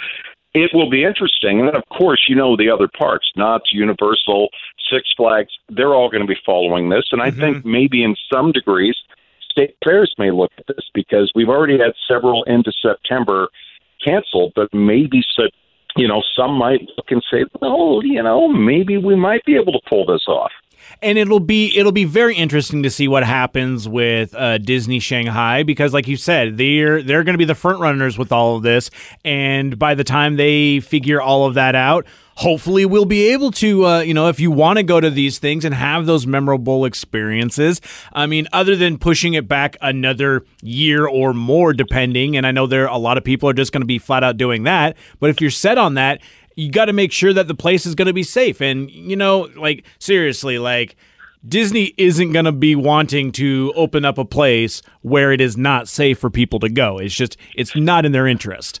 it 0.53 0.69
will 0.75 0.91
be 0.91 1.03
interesting. 1.03 1.59
And 1.59 1.67
then, 1.67 1.75
of 1.75 1.89
course, 1.89 2.25
you 2.29 2.35
know, 2.35 2.55
the 2.55 2.69
other 2.69 2.87
parks, 2.87 3.27
Knott's, 3.35 3.73
Universal, 3.73 4.49
Six 4.91 5.09
Flags, 5.17 5.49
they're 5.69 5.95
all 5.95 6.11
going 6.11 6.21
to 6.21 6.27
be 6.27 6.39
following 6.45 6.89
this. 6.89 7.05
And 7.11 7.19
I 7.19 7.31
think 7.31 7.57
mm-hmm. 7.57 7.71
maybe 7.71 8.03
in 8.03 8.15
some 8.31 8.51
degrees, 8.51 8.95
state 9.49 9.75
fairs 9.83 10.13
may 10.19 10.29
look 10.29 10.51
at 10.59 10.67
this 10.67 10.85
because 10.93 11.31
we've 11.33 11.49
already 11.49 11.79
had 11.79 11.93
several 12.07 12.43
into 12.43 12.71
September 12.79 13.49
canceled, 14.05 14.53
but 14.55 14.71
maybe 14.71 15.23
you 15.99 16.07
know, 16.07 16.21
some 16.35 16.53
might 16.53 16.81
look 16.97 17.11
and 17.11 17.23
say, 17.31 17.45
well, 17.61 18.01
you 18.03 18.23
know, 18.23 18.47
maybe 18.47 18.97
we 18.97 19.15
might 19.15 19.43
be 19.45 19.55
able 19.55 19.73
to 19.73 19.81
pull 19.89 20.05
this 20.05 20.25
off. 20.27 20.51
and 21.01 21.17
it'll 21.17 21.39
be 21.39 21.77
it'll 21.77 21.91
be 21.91 22.05
very 22.05 22.35
interesting 22.35 22.83
to 22.83 22.89
see 22.89 23.07
what 23.07 23.23
happens 23.23 23.87
with 23.87 24.33
uh, 24.35 24.57
Disney 24.57 24.99
Shanghai 24.99 25.63
because, 25.63 25.93
like 25.93 26.07
you 26.07 26.17
said, 26.17 26.57
they're 26.57 27.01
they're 27.03 27.23
going 27.23 27.33
to 27.33 27.37
be 27.37 27.45
the 27.45 27.55
front 27.55 27.79
runners 27.79 28.17
with 28.17 28.31
all 28.31 28.55
of 28.57 28.63
this, 28.63 28.89
and 29.23 29.77
by 29.77 29.93
the 29.93 30.03
time 30.03 30.35
they 30.37 30.79
figure 30.79 31.21
all 31.21 31.45
of 31.45 31.53
that 31.55 31.75
out. 31.75 32.05
Hopefully, 32.39 32.85
we'll 32.85 33.03
be 33.03 33.33
able 33.33 33.51
to, 33.51 33.85
uh, 33.85 33.99
you 33.99 34.13
know, 34.13 34.29
if 34.29 34.39
you 34.39 34.49
want 34.49 34.77
to 34.77 34.83
go 34.83 35.01
to 35.01 35.09
these 35.09 35.39
things 35.39 35.65
and 35.65 35.75
have 35.75 36.05
those 36.05 36.25
memorable 36.25 36.85
experiences. 36.85 37.81
I 38.13 38.27
mean, 38.27 38.47
other 38.53 38.77
than 38.77 38.97
pushing 38.97 39.33
it 39.33 39.45
back 39.45 39.75
another 39.81 40.45
year 40.61 41.05
or 41.05 41.33
more, 41.33 41.73
depending, 41.73 42.37
and 42.37 42.47
I 42.47 42.51
know 42.51 42.65
there 42.65 42.87
are 42.87 42.95
a 42.95 42.97
lot 42.97 43.17
of 43.17 43.25
people 43.25 43.49
are 43.49 43.53
just 43.53 43.73
going 43.73 43.81
to 43.81 43.85
be 43.85 43.99
flat 43.99 44.23
out 44.23 44.37
doing 44.37 44.63
that. 44.63 44.95
But 45.19 45.31
if 45.31 45.41
you're 45.41 45.51
set 45.51 45.77
on 45.77 45.95
that, 45.95 46.21
you 46.55 46.71
got 46.71 46.85
to 46.85 46.93
make 46.93 47.11
sure 47.11 47.33
that 47.33 47.49
the 47.49 47.55
place 47.55 47.85
is 47.85 47.93
going 47.93 48.05
to 48.05 48.13
be 48.13 48.23
safe. 48.23 48.61
And, 48.61 48.89
you 48.89 49.17
know, 49.17 49.49
like, 49.57 49.83
seriously, 49.99 50.59
like, 50.59 50.95
Disney 51.45 51.93
isn't 51.97 52.31
going 52.31 52.45
to 52.45 52.53
be 52.53 52.73
wanting 52.73 53.33
to 53.33 53.73
open 53.75 54.05
up 54.05 54.17
a 54.17 54.23
place 54.23 54.81
where 55.01 55.33
it 55.33 55.41
is 55.41 55.57
not 55.57 55.89
safe 55.89 56.19
for 56.19 56.29
people 56.29 56.59
to 56.61 56.69
go. 56.69 56.99
It's 56.99 57.15
just, 57.15 57.35
it's 57.53 57.75
not 57.75 58.05
in 58.05 58.13
their 58.13 58.27
interest. 58.27 58.79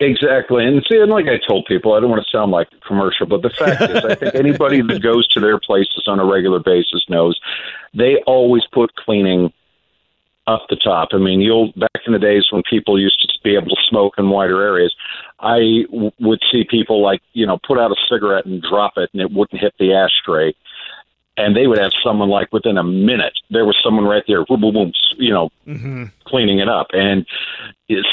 Exactly. 0.00 0.64
And 0.64 0.82
see, 0.90 0.98
and 0.98 1.10
like 1.10 1.26
I 1.26 1.38
told 1.46 1.66
people, 1.66 1.92
I 1.92 2.00
don't 2.00 2.08
want 2.08 2.24
to 2.24 2.30
sound 2.36 2.50
like 2.50 2.68
a 2.72 2.86
commercial, 2.86 3.26
but 3.26 3.42
the 3.42 3.50
fact 3.50 3.82
is, 3.82 4.02
I 4.02 4.14
think 4.14 4.34
anybody 4.34 4.80
that 4.80 5.02
goes 5.02 5.28
to 5.28 5.40
their 5.40 5.58
places 5.58 6.04
on 6.06 6.18
a 6.18 6.24
regular 6.24 6.58
basis 6.58 7.04
knows 7.10 7.38
they 7.94 8.16
always 8.26 8.62
put 8.72 8.94
cleaning 8.96 9.52
up 10.46 10.62
the 10.70 10.76
top. 10.76 11.10
I 11.12 11.18
mean, 11.18 11.42
you'll 11.42 11.72
back 11.76 12.02
in 12.06 12.14
the 12.14 12.18
days 12.18 12.46
when 12.50 12.62
people 12.68 12.98
used 12.98 13.20
to 13.20 13.28
be 13.44 13.54
able 13.54 13.68
to 13.68 13.76
smoke 13.88 14.14
in 14.16 14.30
wider 14.30 14.62
areas, 14.62 14.94
I 15.38 15.84
w- 15.90 16.10
would 16.18 16.40
see 16.50 16.64
people 16.68 17.02
like 17.02 17.20
you 17.34 17.46
know 17.46 17.58
put 17.66 17.78
out 17.78 17.90
a 17.90 17.96
cigarette 18.10 18.46
and 18.46 18.62
drop 18.62 18.94
it, 18.96 19.10
and 19.12 19.20
it 19.20 19.30
wouldn't 19.30 19.60
hit 19.60 19.74
the 19.78 19.92
ashtray. 19.92 20.54
And 21.40 21.56
they 21.56 21.66
would 21.66 21.78
have 21.78 21.92
someone 22.04 22.28
like 22.28 22.52
within 22.52 22.76
a 22.76 22.84
minute, 22.84 23.32
there 23.50 23.64
was 23.64 23.76
someone 23.82 24.04
right 24.04 24.22
there, 24.26 24.44
boom, 24.44 24.60
boom, 24.60 24.74
boom, 24.74 24.92
you 25.16 25.32
know, 25.32 25.50
mhm 25.66 26.10
cleaning 26.30 26.60
it 26.60 26.68
up. 26.68 26.86
And 26.92 27.26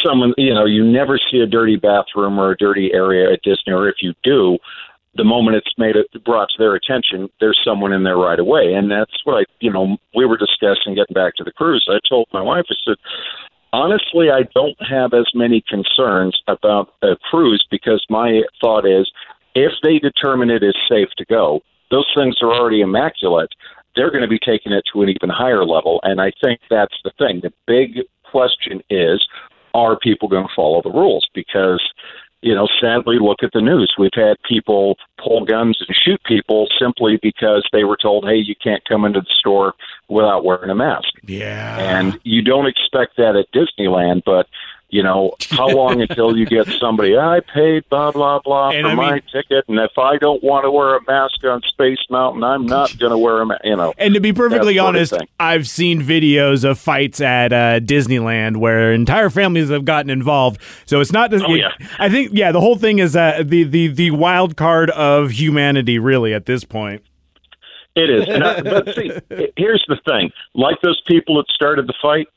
someone, 0.04 0.34
you 0.38 0.54
know, 0.54 0.66
you 0.66 0.84
never 0.84 1.20
see 1.32 1.40
a 1.40 1.46
dirty 1.46 1.78
bathroom 1.78 2.40
or 2.40 2.52
a 2.52 2.58
dirty 2.58 2.92
area 2.94 3.32
at 3.32 3.44
Disney, 3.44 3.74
or 3.74 3.88
if 3.88 3.98
you 4.02 4.14
do, 4.24 4.58
the 5.16 5.24
moment 5.24 5.58
it's 5.58 5.74
made 5.78 5.96
it 5.96 6.08
brought 6.26 6.50
to 6.50 6.58
their 6.58 6.76
attention, 6.76 7.30
there's 7.40 7.60
someone 7.64 7.94
in 7.94 8.04
there 8.04 8.18
right 8.18 8.40
away. 8.40 8.74
And 8.74 8.92
that's 8.92 9.14
what 9.24 9.36
I, 9.38 9.46
you 9.60 9.72
know, 9.72 9.98
we 10.16 10.26
were 10.26 10.38
discussing 10.38 10.96
getting 10.96 11.14
back 11.14 11.36
to 11.36 11.44
the 11.44 11.52
cruise. 11.52 11.88
I 11.90 12.00
told 12.08 12.28
my 12.34 12.42
wife, 12.42 12.66
I 12.70 12.76
said, 12.86 12.98
honestly, 13.74 14.30
I 14.30 14.44
don't 14.54 14.78
have 14.82 15.14
as 15.14 15.28
many 15.34 15.64
concerns 15.68 16.42
about 16.48 16.94
a 17.02 17.16
cruise 17.30 17.66
because 17.70 18.06
my 18.10 18.42
thought 18.62 18.86
is 18.86 19.12
if 19.56 19.72
they 19.84 20.00
determine 20.00 20.50
it 20.50 20.64
is 20.64 20.76
safe 20.90 21.10
to 21.18 21.26
go, 21.26 21.62
those 21.92 22.08
things 22.16 22.38
are 22.42 22.54
already 22.54 22.82
immaculate. 22.82 23.50
They're 23.96 24.12
going 24.12 24.24
to 24.24 24.28
be 24.28 24.40
taking 24.40 24.72
it 24.72 24.84
to 24.94 25.02
an 25.02 25.10
even 25.10 25.30
higher 25.30 25.66
level. 25.66 26.00
And 26.04 26.22
I 26.22 26.32
think 26.44 26.60
that's 26.70 26.96
the 27.04 27.12
thing. 27.18 27.42
The 27.42 27.54
big 27.66 28.04
question 28.24 28.82
is 28.90 29.26
are 29.74 29.98
people 29.98 30.28
going 30.28 30.48
to 30.48 30.54
follow 30.56 30.82
the 30.82 30.92
rules? 30.92 31.28
Because 31.34 31.82
you 32.42 32.54
know, 32.54 32.68
sadly, 32.80 33.18
look 33.20 33.42
at 33.42 33.52
the 33.54 33.62
news. 33.62 33.94
We've 33.98 34.12
had 34.14 34.38
people 34.48 34.96
pull 35.22 35.44
guns 35.44 35.78
and 35.86 35.96
shoot 35.96 36.22
people 36.24 36.68
simply 36.80 37.18
because 37.22 37.68
they 37.74 37.84
were 37.84 37.98
told, 37.98 38.26
hey, 38.26 38.36
you 38.36 38.54
can't 38.64 38.88
come 38.88 39.06
into 39.06 39.22
the 39.22 39.34
store 39.40 39.74
without 40.08 40.46
wearing 40.46 40.70
a 40.70 40.76
mask. 40.76 41.10
Yeah. 41.24 41.78
And 41.80 42.20
you 42.24 42.44
don't 42.44 42.68
expect 42.68 43.18
that 43.18 43.36
at 43.36 43.52
Disneyland, 43.54 44.22
but, 44.24 44.48
you 44.90 45.04
know, 45.04 45.36
how 45.50 45.68
long 45.68 46.02
until 46.02 46.38
you 46.38 46.46
get 46.46 46.66
somebody, 46.80 47.18
I 47.18 47.42
paid 47.54 47.84
blah, 47.90 48.12
blah, 48.12 48.40
blah 48.40 48.70
And 48.70 48.86
for 48.86 48.92
I 48.92 48.96
my 48.96 49.12
mean- 49.16 49.22
ticket, 49.34 49.66
and 49.68 49.78
if 49.80 49.98
I 49.98 50.18
don't 50.18 50.42
want 50.42 50.64
to 50.64 50.72
wear 50.72 50.96
a 50.96 51.02
mask 51.06 51.44
on 51.44 51.62
Space 51.68 52.00
Mountain, 52.10 52.44
I'm 52.44 52.66
not 52.66 52.98
going 52.98 53.12
to 53.12 53.18
wear 53.18 53.42
a 53.42 53.46
mask, 53.46 53.62
you 53.66 53.76
know. 53.76 53.94
And 53.98 54.14
to 54.14 54.22
be 54.22 54.32
perfectly 54.32 54.76
that 54.76 54.80
sort 54.80 54.96
of 54.96 55.00
honest. 55.14 55.14
I've 55.40 55.68
seen 55.68 56.02
videos 56.02 56.64
of 56.64 56.80
fights 56.80 57.20
at 57.20 57.52
uh, 57.52 57.80
Disneyland 57.82 58.58
where 58.58 58.94
entire 58.94 59.30
families 59.30 59.70
have 59.70 59.84
gotten 59.84 60.10
involved. 60.10 60.62
So 60.86 61.02
it's 61.02 61.12
not. 61.12 61.34
Oh, 61.34 61.54
yeah. 61.54 61.72
I 62.00 62.08
think 62.10 62.32
yeah, 62.34 62.54
the 62.54 62.62
whole 62.62 62.78
thing 62.78 63.00
is 63.00 63.16
uh, 63.16 63.44
the 63.46 63.64
the 63.66 63.88
the 63.88 64.12
wild 64.12 64.56
card 64.56 64.90
of 64.92 65.32
humanity, 65.32 66.00
really, 66.00 66.34
at 66.34 66.46
this 66.46 66.64
point. 66.64 67.04
It 67.96 68.10
is. 68.10 68.30
I, 68.30 68.62
but 68.62 68.96
see, 68.96 69.12
here's 69.58 69.84
the 69.90 69.98
thing: 70.08 70.32
like 70.54 70.78
those 70.82 71.02
people 71.08 71.36
that 71.38 71.46
started 71.54 71.88
the 71.88 71.94
fight, 72.02 72.28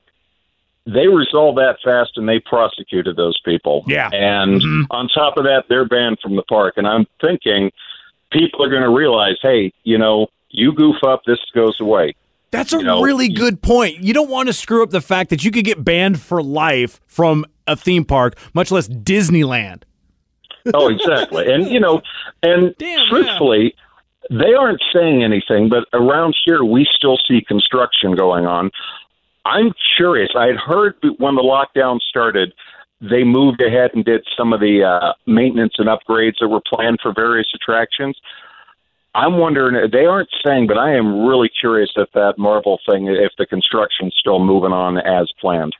they 0.87 1.07
resolved 1.07 1.59
that 1.59 1.77
fast 1.85 2.13
and 2.17 2.29
they 2.29 2.41
prosecuted 2.41 3.17
those 3.17 3.39
people. 3.45 3.85
Yeah. 3.87 4.09
And 4.13 4.61
mm-hmm. 4.61 4.83
on 4.91 5.09
top 5.09 5.37
of 5.37 5.45
that, 5.45 5.65
they're 5.69 5.87
banned 5.87 6.19
from 6.23 6.37
the 6.37 6.43
park. 6.43 6.75
And 6.77 6.87
I'm 6.87 7.07
thinking 7.21 7.71
people 8.33 8.65
are 8.65 8.71
going 8.71 8.83
to 8.83 8.91
realize, 8.91 9.37
hey, 9.43 9.73
you 9.85 9.99
know, 9.99 10.29
you 10.51 10.73
goof 10.73 10.97
up, 11.05 11.23
this 11.27 11.39
goes 11.55 11.79
away. 11.81 12.15
That's 12.51 12.73
a 12.73 12.79
You 12.79 12.85
know, 12.85 13.03
really 13.03 13.29
good 13.29 13.63
point. 13.63 13.99
You 13.99 14.13
don't 14.13 14.31
want 14.31 14.49
to 14.49 14.53
screw 14.53 14.83
up 14.83 14.91
the 14.91 15.01
fact 15.01 15.31
that 15.31 15.45
you 15.45 15.53
could 15.53 15.65
get 15.65 15.85
banned 15.85 16.21
for 16.21 16.43
life 16.43 17.01
from 17.07 17.47
a 17.67 17.77
theme 17.77 18.05
park, 18.05 18.37
much 18.55 18.73
less 18.73 18.89
Disneyland. 18.89 19.83
Oh, 20.75 20.89
exactly. 20.89 21.51
and 21.51 21.69
you 21.69 21.81
know, 21.81 22.03
and 22.43 22.75
Damn, 22.79 23.09
truthfully, 23.09 23.75
they 24.31 24.53
aren't 24.55 24.83
saying 24.93 25.23
anything, 25.23 25.69
but 25.69 25.87
around 25.93 26.37
here 26.45 26.65
we 26.65 26.87
still 26.93 27.19
see 27.29 27.41
construction 27.47 28.15
going 28.15 28.47
on. 28.47 28.71
I'm 29.45 29.73
curious. 29.97 30.31
I 30.37 30.47
had 30.47 30.57
heard 30.57 30.95
when 31.19 31.35
the 31.35 31.43
lockdown 31.43 31.99
started, 32.01 32.53
they 33.01 33.25
moved 33.25 33.63
ahead 33.63 33.91
and 33.95 34.05
did 34.05 34.25
some 34.37 34.53
of 34.53 34.61
the 34.61 34.85
uh, 34.85 35.15
maintenance 35.27 35.75
and 35.79 35.89
upgrades 35.89 36.35
that 36.41 36.49
were 36.49 36.61
planned 36.61 36.99
for 37.03 37.13
various 37.15 37.49
attractions. 37.55 38.19
I'm 39.15 39.39
wondering. 39.39 39.91
They 39.91 40.05
aren't 40.05 40.29
saying, 40.47 40.67
but 40.69 40.79
I 40.79 40.95
am 40.95 41.27
really 41.27 41.51
curious 41.61 41.91
if 41.97 42.09
that 42.13 42.35
Marvel 42.39 42.79
thing, 42.89 43.09
if 43.09 43.33
the 43.39 43.47
construction's 43.47 44.15
still 44.19 44.39
moving 44.39 44.73
on 44.73 44.99
as 44.99 45.29
planned. 45.41 45.75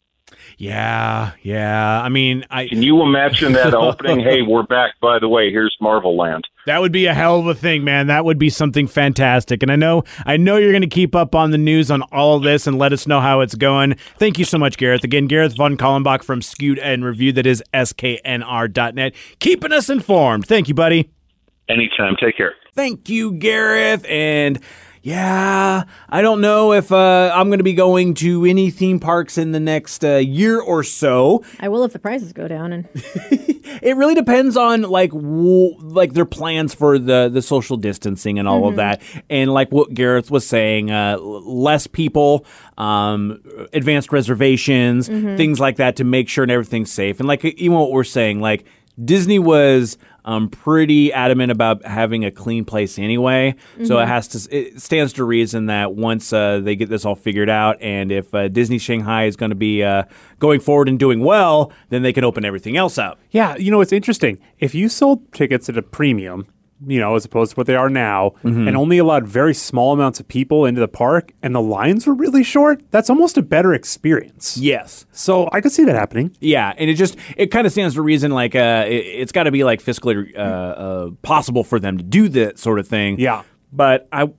Yeah, 0.59 1.33
yeah. 1.43 2.03
I 2.03 2.09
mean, 2.09 2.45
I 2.51 2.69
Can 2.69 2.83
you 2.83 3.03
imagine 3.03 3.53
that 3.53 3.75
opening? 3.75 4.21
hey, 4.21 4.43
we're 4.43 4.63
back. 4.63 4.95
By 5.01 5.19
the 5.19 5.29
way, 5.29 5.51
here's 5.51 5.77
Marvel 5.81 6.17
Land. 6.17 6.47
That 6.67 6.81
would 6.81 6.93
be 6.93 7.07
a 7.07 7.15
hell 7.15 7.41
of 7.41 7.47
a 7.47 7.55
thing, 7.55 7.85
man. 7.85 8.09
That 8.09 8.25
would 8.25 8.39
be 8.39 8.51
something 8.51 8.87
fantastic. 8.87 9.63
And 9.63 9.73
I 9.73 9.77
know 9.77 10.05
I 10.27 10.37
know 10.37 10.57
you're 10.57 10.73
going 10.73 10.83
to 10.83 10.89
keep 10.89 11.15
up 11.15 11.35
on 11.35 11.51
the 11.51 11.59
news 11.59 11.91
on 11.91 12.03
all 12.13 12.37
of 12.37 12.43
this 12.43 12.67
and 12.67 12.79
let 12.79 12.93
us 12.93 13.07
know 13.07 13.21
how 13.21 13.41
it's 13.41 13.55
going. 13.55 13.95
Thank 14.19 14.39
you 14.39 14.45
so 14.45 14.59
much, 14.59 14.77
Gareth. 14.77 15.03
Again, 15.05 15.27
Gareth 15.27 15.57
von 15.57 15.77
Kallenbach 15.77 16.23
from 16.23 16.43
Skewed 16.43 16.79
and 16.79 17.05
Review. 17.05 17.33
That 17.33 17.47
is 17.47 17.63
sknr.net. 17.73 19.15
Keeping 19.39 19.73
us 19.73 19.89
informed. 19.89 20.47
Thank 20.47 20.69
you, 20.69 20.75
buddy. 20.75 21.11
Anytime. 21.69 22.17
Take 22.21 22.37
care. 22.37 22.55
Thank 22.75 23.09
you, 23.09 23.33
Gareth. 23.33 24.05
And 24.07 24.61
yeah, 25.03 25.85
I 26.09 26.23
don't 26.23 26.41
know 26.41 26.73
if 26.73 26.93
uh, 26.93 27.33
I'm 27.35 27.49
going 27.49 27.59
to 27.59 27.65
be 27.65 27.75
going 27.75 28.15
to 28.15 28.45
any 28.45 28.71
theme 28.71 29.01
parks 29.01 29.39
in 29.39 29.53
the 29.53 29.61
next 29.61 30.05
uh, 30.05 30.17
year 30.17 30.61
or 30.61 30.83
so. 30.83 31.45
I 31.59 31.69
will 31.69 31.85
if 31.85 31.93
the 31.93 31.99
prices 31.99 32.33
go 32.33 32.49
down. 32.49 32.73
And 32.73 32.89
It 33.83 33.97
really 33.97 34.15
depends 34.15 34.57
on 34.57 34.83
like 34.83 35.11
w- 35.11 35.77
like 35.79 36.13
their 36.13 36.25
plans 36.25 36.75
for 36.75 36.99
the 36.99 37.31
the 37.33 37.41
social 37.41 37.77
distancing 37.77 38.39
and 38.39 38.47
all 38.49 38.69
of 38.69 38.77
that, 38.77 39.01
and 39.31 39.53
like 39.53 39.71
what 39.71 39.95
Gareth 39.95 40.31
was 40.31 40.47
saying, 40.47 40.91
uh, 40.91 41.17
less 41.19 41.87
people, 41.87 42.45
um, 42.77 43.41
advanced 43.73 44.13
reservations, 44.13 45.09
things 45.09 45.61
like 45.61 45.77
that 45.77 45.97
to 45.97 46.05
make 46.05 46.29
sure 46.29 46.43
and 46.45 46.51
everything's 46.51 46.93
safe. 46.93 47.21
And 47.21 47.29
like 47.29 47.45
even 47.45 47.77
what 47.77 47.91
we're 47.91 48.05
saying, 48.05 48.41
like 48.41 48.67
Disney 49.03 49.39
was 49.39 49.97
um, 50.25 50.49
pretty 50.49 51.13
adamant 51.13 51.51
about 51.51 51.85
having 51.85 52.25
a 52.25 52.31
clean 52.31 52.65
place 52.65 52.99
anyway, 52.99 53.55
so 53.85 53.99
it 53.99 54.07
has 54.07 54.29
to. 54.29 54.57
It 54.57 54.81
stands 54.81 55.13
to 55.15 55.25
reason 55.25 55.67
that 55.67 55.95
once 55.95 56.33
uh, 56.33 56.61
they 56.61 56.77
get 56.77 56.89
this 56.89 57.05
all 57.05 57.15
figured 57.15 57.49
out, 57.49 57.81
and 57.81 58.13
if 58.13 58.35
uh, 58.35 58.49
Disney 58.49 58.79
Shanghai 58.79 59.25
is 59.25 59.37
going 59.37 59.51
to 59.51 59.57
be 59.57 59.83
uh, 59.83 60.05
going 60.39 60.61
forward 60.61 60.89
and 60.89 60.99
doing 60.99 61.21
well, 61.21 61.73
then 61.89 62.03
they 62.03 62.13
can 62.13 62.25
open 62.25 62.45
everything 62.45 62.77
else 62.77 62.99
up. 62.99 63.19
Yeah, 63.31 63.57
you 63.57 63.71
know, 63.71 63.81
it's 63.81 63.93
interesting. 63.93 64.39
If 64.59 64.75
you 64.75 64.89
sold 64.89 65.33
tickets 65.33 65.69
at 65.69 65.77
a 65.77 65.83
premium, 65.83 66.47
you 66.87 66.99
know, 66.99 67.15
as 67.17 67.25
opposed 67.25 67.51
to 67.53 67.57
what 67.57 67.67
they 67.67 67.77
are 67.77 67.91
now, 67.91 68.31
Mm-hmm. 68.45 68.69
and 68.69 68.77
only 68.77 68.99
allowed 68.99 69.27
very 69.29 69.53
small 69.55 69.93
amounts 69.93 70.19
of 70.21 70.27
people 70.29 70.65
into 70.65 70.81
the 70.81 70.89
park 70.89 71.33
and 71.43 71.55
the 71.55 71.61
lines 71.61 72.07
were 72.07 72.15
really 72.15 72.43
short, 72.43 72.81
that's 72.91 73.11
almost 73.11 73.37
a 73.37 73.43
better 73.43 73.75
experience. 73.75 74.57
Yes. 74.57 75.05
So 75.13 75.49
I 75.53 75.61
could 75.61 75.73
see 75.73 75.85
that 75.85 75.95
happening. 75.95 76.35
Yeah, 76.41 76.73
and 76.79 76.89
it 76.89 76.95
just 76.95 77.17
it 77.37 77.49
kind 77.49 77.67
of 77.67 77.73
stands 77.73 77.95
to 77.97 78.03
reason 78.03 78.31
like 78.31 78.55
uh, 78.55 78.85
it, 78.89 78.93
it's 79.05 79.33
got 79.33 79.45
to 79.45 79.51
be 79.51 79.63
like 79.65 79.83
fiscally 79.83 80.35
uh, 80.37 80.41
uh, 80.41 81.11
possible 81.23 81.65
for 81.65 81.79
them 81.79 81.99
to 81.99 82.05
do 82.05 82.29
that 82.31 82.59
sort 82.59 82.79
of 82.79 82.89
thing. 82.89 83.19
Yeah. 83.21 83.43
but 83.73 84.09
I 84.13 84.31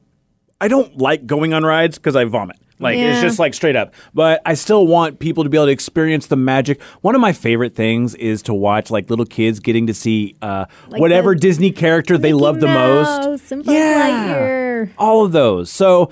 I 0.59 0.67
don't 0.67 0.97
like 0.97 1.25
going 1.25 1.53
on 1.53 1.63
rides 1.63 1.97
because 1.97 2.15
I 2.15 2.23
vomit. 2.25 2.57
Like 2.81 2.97
it's 2.97 3.21
just 3.21 3.39
like 3.39 3.53
straight 3.53 3.75
up. 3.75 3.93
But 4.13 4.41
I 4.45 4.55
still 4.55 4.87
want 4.87 5.19
people 5.19 5.43
to 5.43 5.49
be 5.49 5.57
able 5.57 5.67
to 5.67 5.71
experience 5.71 6.27
the 6.27 6.35
magic. 6.35 6.81
One 7.01 7.15
of 7.15 7.21
my 7.21 7.31
favorite 7.33 7.75
things 7.75 8.15
is 8.15 8.41
to 8.43 8.53
watch 8.53 8.91
like 8.91 9.09
little 9.09 9.25
kids 9.25 9.59
getting 9.59 9.87
to 9.87 9.93
see 9.93 10.35
uh, 10.41 10.65
Like 10.89 10.99
whatever 10.99 11.33
the 11.33 11.39
Disney 11.41 11.71
character 11.71 12.17
they 12.17 12.33
Mickey 12.33 12.43
love 12.43 12.59
the 12.59 12.67
most. 12.67 13.53
Lightyear. 13.53 14.91
all 14.97 15.25
of 15.25 15.31
those. 15.31 15.71
So 15.71 16.09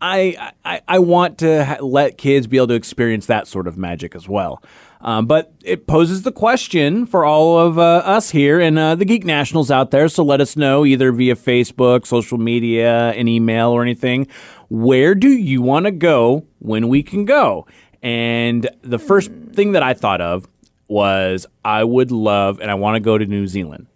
I 0.00 0.52
I, 0.64 0.80
I 0.88 0.98
want 0.98 1.38
to 1.38 1.64
ha- 1.64 1.76
let 1.80 2.18
kids 2.18 2.46
be 2.46 2.56
able 2.56 2.68
to 2.68 2.74
experience 2.74 3.26
that 3.26 3.46
sort 3.46 3.66
of 3.66 3.76
magic 3.76 4.14
as 4.14 4.28
well. 4.28 4.62
Um, 5.02 5.24
but 5.24 5.50
it 5.64 5.86
poses 5.86 6.22
the 6.22 6.32
question 6.32 7.06
for 7.06 7.24
all 7.24 7.58
of 7.58 7.78
uh, 7.78 8.02
us 8.04 8.30
here 8.30 8.60
and 8.60 8.78
uh, 8.78 8.94
the 8.96 9.06
Geek 9.06 9.24
Nationals 9.24 9.70
out 9.70 9.90
there. 9.92 10.08
So 10.10 10.22
let 10.22 10.42
us 10.42 10.56
know 10.58 10.84
either 10.84 11.10
via 11.10 11.36
Facebook, 11.36 12.06
social 12.06 12.36
media, 12.36 13.08
an 13.12 13.26
email, 13.26 13.70
or 13.70 13.80
anything. 13.80 14.26
Where 14.70 15.14
do 15.14 15.28
you 15.28 15.60
want 15.60 15.86
to 15.86 15.90
go 15.90 16.46
when 16.60 16.88
we 16.88 17.02
can 17.02 17.24
go? 17.24 17.66
And 18.02 18.68
the 18.82 18.98
first 18.98 19.30
thing 19.52 19.72
that 19.72 19.82
I 19.82 19.94
thought 19.94 20.20
of 20.20 20.48
was 20.88 21.46
I 21.64 21.84
would 21.84 22.10
love 22.10 22.60
and 22.60 22.70
I 22.70 22.74
want 22.74 22.94
to 22.94 23.00
go 23.00 23.18
to 23.18 23.26
New 23.26 23.46
Zealand. 23.46 23.88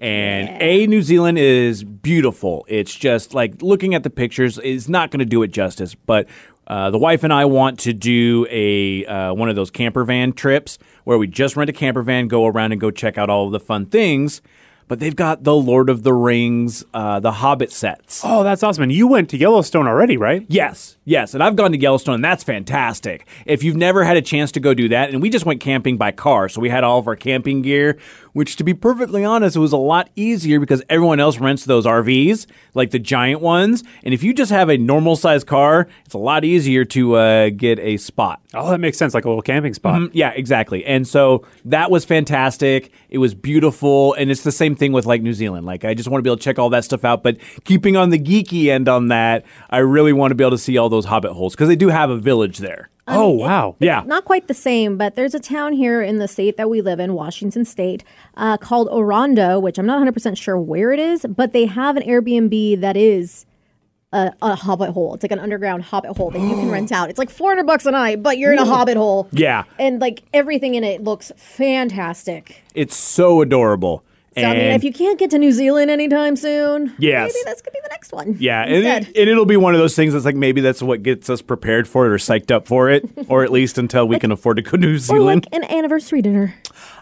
And 0.00 0.50
A, 0.60 0.86
New 0.86 1.00
Zealand 1.02 1.38
is 1.38 1.84
beautiful. 1.84 2.66
It's 2.68 2.94
just 2.94 3.32
like 3.34 3.62
looking 3.62 3.94
at 3.94 4.02
the 4.02 4.10
pictures 4.10 4.58
is 4.58 4.88
not 4.88 5.10
going 5.10 5.20
to 5.20 5.26
do 5.26 5.42
it 5.42 5.48
justice. 5.48 5.94
But 5.94 6.28
uh, 6.66 6.90
the 6.90 6.98
wife 6.98 7.22
and 7.22 7.32
I 7.32 7.44
want 7.44 7.78
to 7.80 7.92
do 7.92 8.46
a 8.50 9.06
uh, 9.06 9.34
one 9.34 9.48
of 9.48 9.56
those 9.56 9.70
camper 9.70 10.04
van 10.04 10.32
trips 10.32 10.78
where 11.04 11.16
we 11.16 11.26
just 11.26 11.56
rent 11.56 11.70
a 11.70 11.72
camper 11.72 12.02
van, 12.02 12.28
go 12.28 12.46
around 12.46 12.72
and 12.72 12.80
go 12.80 12.90
check 12.90 13.16
out 13.16 13.30
all 13.30 13.46
of 13.46 13.52
the 13.52 13.60
fun 13.60 13.86
things. 13.86 14.42
But 14.88 15.00
they've 15.00 15.16
got 15.16 15.42
the 15.42 15.54
Lord 15.54 15.90
of 15.90 16.04
the 16.04 16.14
Rings, 16.14 16.84
uh, 16.94 17.18
the 17.18 17.32
Hobbit 17.32 17.72
sets. 17.72 18.22
Oh, 18.24 18.44
that's 18.44 18.62
awesome. 18.62 18.84
And 18.84 18.92
you 18.92 19.08
went 19.08 19.30
to 19.30 19.36
Yellowstone 19.36 19.88
already, 19.88 20.16
right? 20.16 20.46
Yes, 20.48 20.96
yes, 21.04 21.34
and 21.34 21.42
I've 21.42 21.56
gone 21.56 21.72
to 21.72 21.78
Yellowstone, 21.78 22.16
and 22.16 22.24
that's 22.24 22.44
fantastic. 22.44 23.26
If 23.46 23.64
you've 23.64 23.76
never 23.76 24.04
had 24.04 24.16
a 24.16 24.22
chance 24.22 24.52
to 24.52 24.60
go 24.60 24.74
do 24.74 24.88
that, 24.90 25.10
and 25.10 25.20
we 25.20 25.28
just 25.28 25.44
went 25.44 25.60
camping 25.60 25.96
by 25.96 26.12
car, 26.12 26.48
so 26.48 26.60
we 26.60 26.68
had 26.70 26.84
all 26.84 27.00
of 27.00 27.08
our 27.08 27.16
camping 27.16 27.62
gear. 27.62 27.98
Which 28.36 28.56
to 28.56 28.64
be 28.64 28.74
perfectly 28.74 29.24
honest, 29.24 29.56
it 29.56 29.60
was 29.60 29.72
a 29.72 29.78
lot 29.78 30.10
easier 30.14 30.60
because 30.60 30.82
everyone 30.90 31.18
else 31.18 31.38
rents 31.38 31.64
those 31.64 31.86
RVs, 31.86 32.44
like 32.74 32.90
the 32.90 32.98
giant 32.98 33.40
ones. 33.40 33.82
And 34.04 34.12
if 34.12 34.22
you 34.22 34.34
just 34.34 34.52
have 34.52 34.68
a 34.68 34.76
normal 34.76 35.16
sized 35.16 35.46
car, 35.46 35.88
it's 36.04 36.12
a 36.12 36.18
lot 36.18 36.44
easier 36.44 36.84
to 36.84 37.14
uh, 37.14 37.48
get 37.48 37.78
a 37.78 37.96
spot. 37.96 38.42
Oh, 38.52 38.70
that 38.70 38.78
makes 38.78 38.98
sense, 38.98 39.14
like 39.14 39.24
a 39.24 39.28
little 39.30 39.40
camping 39.40 39.72
spot. 39.72 40.02
Mm, 40.02 40.10
Yeah, 40.12 40.32
exactly. 40.36 40.84
And 40.84 41.08
so 41.08 41.46
that 41.64 41.90
was 41.90 42.04
fantastic. 42.04 42.92
It 43.08 43.16
was 43.16 43.32
beautiful. 43.32 44.12
And 44.12 44.30
it's 44.30 44.42
the 44.42 44.52
same 44.52 44.76
thing 44.76 44.92
with 44.92 45.06
like 45.06 45.22
New 45.22 45.32
Zealand. 45.32 45.64
Like, 45.64 45.86
I 45.86 45.94
just 45.94 46.10
want 46.10 46.18
to 46.18 46.22
be 46.22 46.28
able 46.28 46.36
to 46.36 46.42
check 46.44 46.58
all 46.58 46.68
that 46.68 46.84
stuff 46.84 47.06
out. 47.06 47.22
But 47.22 47.38
keeping 47.64 47.96
on 47.96 48.10
the 48.10 48.18
geeky 48.18 48.66
end 48.66 48.86
on 48.86 49.08
that, 49.08 49.46
I 49.70 49.78
really 49.78 50.12
want 50.12 50.32
to 50.32 50.34
be 50.34 50.44
able 50.44 50.50
to 50.50 50.58
see 50.58 50.76
all 50.76 50.90
those 50.90 51.06
hobbit 51.06 51.32
holes 51.32 51.54
because 51.54 51.68
they 51.68 51.76
do 51.76 51.88
have 51.88 52.10
a 52.10 52.18
village 52.18 52.58
there. 52.58 52.90
Oh, 53.08 53.30
wow. 53.30 53.76
Yeah. 53.78 54.02
Not 54.04 54.24
quite 54.24 54.48
the 54.48 54.54
same, 54.54 54.96
but 54.96 55.14
there's 55.14 55.34
a 55.34 55.40
town 55.40 55.72
here 55.72 56.02
in 56.02 56.18
the 56.18 56.26
state 56.26 56.56
that 56.56 56.68
we 56.68 56.80
live 56.80 56.98
in, 56.98 57.14
Washington 57.14 57.64
State, 57.64 58.02
uh, 58.36 58.56
called 58.56 58.88
Orondo, 58.88 59.62
which 59.62 59.78
I'm 59.78 59.86
not 59.86 60.04
100% 60.06 60.36
sure 60.36 60.58
where 60.58 60.92
it 60.92 60.98
is, 60.98 61.24
but 61.28 61.52
they 61.52 61.66
have 61.66 61.96
an 61.96 62.02
Airbnb 62.02 62.80
that 62.80 62.96
is 62.96 63.46
a, 64.12 64.32
a 64.42 64.54
hobbit 64.54 64.90
hole. 64.90 65.14
It's 65.14 65.22
like 65.22 65.32
an 65.32 65.38
underground 65.38 65.84
hobbit 65.84 66.16
hole 66.16 66.30
that 66.30 66.40
you 66.40 66.48
can 66.50 66.70
rent 66.70 66.90
out. 66.92 67.10
It's 67.10 67.18
like 67.18 67.30
400 67.30 67.64
bucks 67.64 67.86
a 67.86 67.90
night, 67.90 68.22
but 68.22 68.38
you're 68.38 68.52
in 68.52 68.58
a 68.58 68.64
hobbit 68.64 68.96
hole. 68.96 69.28
Yeah. 69.30 69.64
And 69.78 70.00
like 70.00 70.24
everything 70.32 70.74
in 70.74 70.84
it 70.84 71.04
looks 71.04 71.30
fantastic. 71.36 72.62
It's 72.74 72.96
so 72.96 73.40
adorable. 73.40 74.02
So, 74.36 74.42
I 74.42 74.52
mean, 74.52 74.62
And- 74.62 74.76
if 74.76 74.84
you 74.84 74.92
can't 74.92 75.18
get 75.18 75.30
to 75.30 75.38
New 75.38 75.50
Zealand 75.52 75.90
anytime 75.90 76.36
soon, 76.36 76.92
Yes. 76.98 77.32
maybe 77.32 77.42
that's 77.46 77.62
going 77.62 77.72
to 77.72 77.78
be 77.78 77.80
the 77.82 77.88
next 77.88 78.12
one. 78.12 78.36
Yeah, 78.38 78.62
and, 78.62 78.84
it, 79.06 79.16
and 79.16 79.30
it'll 79.30 79.46
be 79.46 79.56
one 79.56 79.74
of 79.74 79.80
those 79.80 79.96
things 79.96 80.12
that's 80.12 80.26
like 80.26 80.36
maybe 80.36 80.60
that's 80.60 80.82
what 80.82 81.02
gets 81.02 81.30
us 81.30 81.40
prepared 81.40 81.88
for 81.88 82.04
it 82.06 82.10
or 82.10 82.16
psyched 82.18 82.50
up 82.50 82.66
for 82.66 82.90
it, 82.90 83.08
or 83.28 83.44
at 83.44 83.50
least 83.50 83.78
until 83.78 84.06
we 84.06 84.18
can 84.18 84.30
afford 84.36 84.56
to 84.58 84.62
go 84.62 84.72
to 84.72 84.76
New 84.78 84.94
Or 84.94 84.98
Zealand. 84.98 85.46
like 85.50 85.62
an 85.62 85.70
anniversary 85.74 86.20
dinner, 86.20 86.54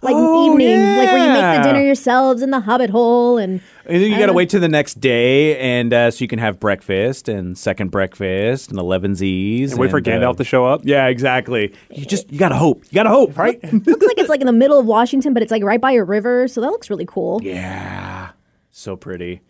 like 0.04 0.14
Oh, 0.16 0.52
an 0.54 0.60
evening, 0.60 0.96
like 0.98 1.12
where 1.12 1.26
you 1.26 1.32
make 1.32 1.62
the 1.62 1.68
dinner 1.68 1.80
yourselves 1.84 2.42
in 2.42 2.50
the 2.50 2.60
Hobbit 2.60 2.90
hole, 2.90 3.38
and 3.38 3.60
And 3.86 4.02
then 4.02 4.10
you 4.10 4.18
got 4.18 4.26
to 4.26 4.32
Uh, 4.32 4.34
wait 4.34 4.50
till 4.50 4.60
the 4.60 4.68
next 4.68 5.00
day, 5.00 5.58
and 5.58 5.92
uh, 5.92 6.10
so 6.10 6.22
you 6.22 6.28
can 6.28 6.38
have 6.38 6.60
breakfast 6.60 7.28
and 7.28 7.56
second 7.58 7.90
breakfast 7.90 8.70
and 8.70 8.78
elevenses. 8.78 9.70
And 9.72 9.80
wait 9.80 9.90
for 9.90 10.00
Gandalf 10.00 10.36
to 10.36 10.44
show 10.44 10.64
up. 10.66 10.82
Yeah, 10.84 11.06
exactly. 11.06 11.74
You 11.90 12.04
just 12.06 12.30
you 12.32 12.38
gotta 12.38 12.54
hope. 12.56 12.84
You 12.90 12.94
gotta 12.96 13.08
hope, 13.10 13.36
right? 13.36 13.62
looks 13.62 14.06
like 14.06 14.18
it's 14.18 14.28
like 14.28 14.40
in 14.40 14.46
the 14.46 14.52
middle 14.52 14.78
of 14.78 14.86
Washington, 14.86 15.34
but 15.34 15.42
it's 15.42 15.52
like 15.52 15.62
right 15.64 15.80
by 15.80 15.92
a 15.92 16.04
river, 16.04 16.46
so 16.48 16.60
that 16.60 16.68
looks 16.70 16.88
really 16.90 17.06
cool. 17.06 17.40
yeah, 17.42 18.30
so 18.70 18.96
pretty. 18.96 19.40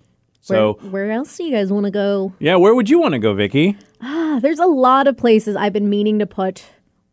Where, 0.47 0.59
So 0.59 0.73
where 0.91 1.11
else 1.11 1.35
do 1.37 1.45
you 1.45 1.53
guys 1.53 1.73
want 1.73 1.85
to 1.87 1.91
go? 1.91 2.35
yeah, 2.39 2.57
where 2.57 2.75
would 2.75 2.91
you 2.91 3.01
want 3.01 3.13
to 3.15 3.19
go, 3.19 3.33
Vicky? 3.35 3.79
Ah, 4.03 4.39
there's 4.43 4.59
a 4.59 4.67
lot 4.67 5.07
of 5.07 5.17
places 5.17 5.57
I've 5.57 5.73
been 5.73 5.89
meaning 5.89 6.19
to 6.19 6.27
put. 6.27 6.67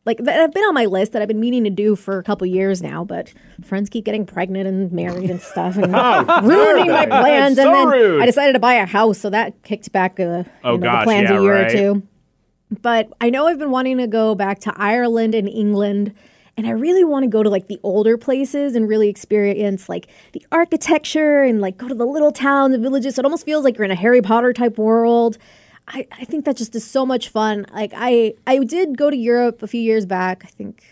Like 0.04 0.18
that 0.18 0.36
have 0.36 0.52
been 0.52 0.64
on 0.64 0.74
my 0.74 0.86
list 0.86 1.12
that 1.12 1.22
I've 1.22 1.28
been 1.28 1.40
meaning 1.40 1.64
to 1.64 1.70
do 1.70 1.96
for 1.96 2.18
a 2.18 2.24
couple 2.24 2.48
years 2.48 2.82
now, 2.82 3.04
but 3.04 3.32
friends 3.64 3.88
keep 3.88 4.04
getting 4.04 4.26
pregnant 4.26 4.68
and 4.68 4.92
married 4.92 5.30
and 5.30 5.40
stuff, 5.40 5.78
and 5.78 5.94
ruining 6.44 6.92
my 6.92 7.06
plans. 7.06 7.56
That's 7.56 7.68
and 7.68 7.76
then 7.76 7.88
rude. 7.88 8.22
I 8.22 8.26
decided 8.26 8.54
to 8.54 8.60
buy 8.60 8.74
a 8.74 8.88
house, 8.88 9.20
so 9.20 9.30
that 9.30 9.62
kicked 9.62 9.92
back 9.92 10.20
uh, 10.20 10.44
Oh, 10.64 10.76
know, 10.76 10.78
gosh, 10.78 11.02
the 11.02 11.06
plans 11.06 11.30
yeah, 11.30 11.38
a 11.38 11.42
year 11.42 11.54
right. 11.54 11.68
or 11.68 11.78
two. 11.78 12.08
But 12.82 13.12
I 13.22 13.30
know 13.30 13.48
I've 13.48 13.60
been 13.60 13.70
wanting 13.70 13.98
to 13.98 14.08
go 14.08 14.34
back 14.34 14.60
to 14.62 14.74
Ireland 14.76 15.36
and 15.36 15.48
England. 15.48 16.14
And 16.58 16.68
I 16.68 16.72
really 16.72 17.04
want 17.04 17.24
to 17.24 17.28
go 17.30 17.44
to 17.44 17.50
like 17.50 17.68
the 17.68 17.80
older 17.82 18.18
places 18.18 18.76
and 18.76 18.88
really 18.88 19.08
experience 19.10 19.88
like 19.88 20.08
the 20.34 20.46
architecture 20.52 21.44
and 21.44 21.62
like 21.62 21.78
go 21.78 21.88
to 21.88 21.96
the 21.96 22.06
little 22.06 22.32
towns 22.32 22.74
and 22.74 22.84
villages. 22.84 23.16
So 23.16 23.22
it 23.22 23.26
almost 23.26 23.46
feels 23.46 23.64
like 23.64 23.78
you're 23.78 23.86
in 23.86 23.92
a 23.92 23.96
Harry 23.96 24.22
Potter 24.22 24.52
type 24.54 24.78
world. 24.78 25.38
I, 25.88 26.08
I 26.12 26.26
think 26.26 26.46
that 26.46 26.56
just 26.58 26.76
is 26.76 26.86
so 26.86 27.06
much 27.06 27.30
fun. 27.30 27.66
Like 27.74 27.92
I 27.96 28.34
I 28.48 28.60
did 28.60 28.98
go 28.98 29.10
to 29.10 29.18
Europe 29.18 29.62
a 29.64 29.68
few 29.68 29.82
years 29.82 30.06
back, 30.06 30.44
I 30.46 30.48
think 30.50 30.84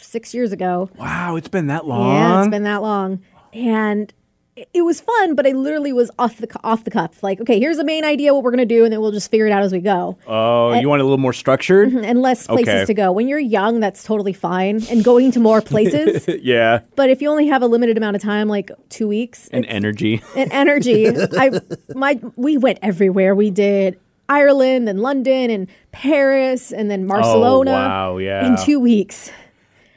six 0.00 0.34
years 0.34 0.52
ago. 0.52 0.90
Wow, 0.98 1.36
it's 1.36 1.48
been 1.48 1.68
that 1.68 1.86
long. 1.86 2.14
Yeah, 2.14 2.40
it's 2.40 2.48
been 2.50 2.64
that 2.64 2.82
long. 2.82 3.20
And 3.52 4.12
it- 4.56 4.68
it 4.72 4.82
was 4.82 5.00
fun, 5.00 5.34
but 5.34 5.46
I 5.48 5.50
literally 5.50 5.92
was 5.92 6.12
off 6.16 6.36
the 6.36 6.46
off 6.62 6.84
the 6.84 6.90
cuff. 6.90 7.22
Like, 7.24 7.40
okay, 7.40 7.58
here's 7.58 7.76
the 7.76 7.82
main 7.84 8.04
idea, 8.04 8.32
what 8.34 8.44
we're 8.44 8.52
gonna 8.52 8.64
do, 8.64 8.84
and 8.84 8.92
then 8.92 9.00
we'll 9.00 9.10
just 9.10 9.28
figure 9.28 9.46
it 9.46 9.52
out 9.52 9.62
as 9.64 9.72
we 9.72 9.80
go. 9.80 10.16
oh, 10.28 10.72
you 10.74 10.88
want 10.88 11.00
a 11.00 11.04
little 11.04 11.18
more 11.18 11.32
structured? 11.32 11.88
Mm-hmm, 11.88 12.04
and 12.04 12.22
less 12.22 12.46
places 12.46 12.68
Okay. 12.68 12.84
to 12.84 12.94
go. 12.94 13.10
When 13.10 13.26
you're 13.26 13.40
young, 13.40 13.80
that's 13.80 14.04
totally 14.04 14.32
fine, 14.32 14.80
and 14.90 15.02
going 15.02 15.32
to 15.32 15.40
more 15.40 15.60
places. 15.60 16.28
yeah, 16.42 16.80
but 16.94 17.10
if 17.10 17.20
you 17.20 17.28
only 17.30 17.48
have 17.48 17.62
a 17.62 17.66
limited 17.66 17.96
amount 17.96 18.14
of 18.14 18.22
time, 18.22 18.46
like 18.46 18.70
two 18.90 19.08
weeks, 19.08 19.48
and 19.52 19.66
energy. 19.66 20.22
and 20.36 20.52
energy, 20.52 21.08
I 21.36 21.60
my 21.96 22.20
we 22.36 22.56
went 22.56 22.78
everywhere. 22.82 23.34
We 23.34 23.50
did 23.50 23.98
Ireland 24.28 24.88
and 24.88 25.00
London 25.00 25.50
and 25.50 25.68
Paris 25.92 26.72
and 26.72 26.90
then 26.90 27.04
oh, 27.04 27.08
Barcelona. 27.08 27.70
Oh, 27.70 27.74
wow, 27.74 28.16
yeah. 28.18 28.46
in 28.46 28.56
two 28.64 28.80
weeks. 28.80 29.30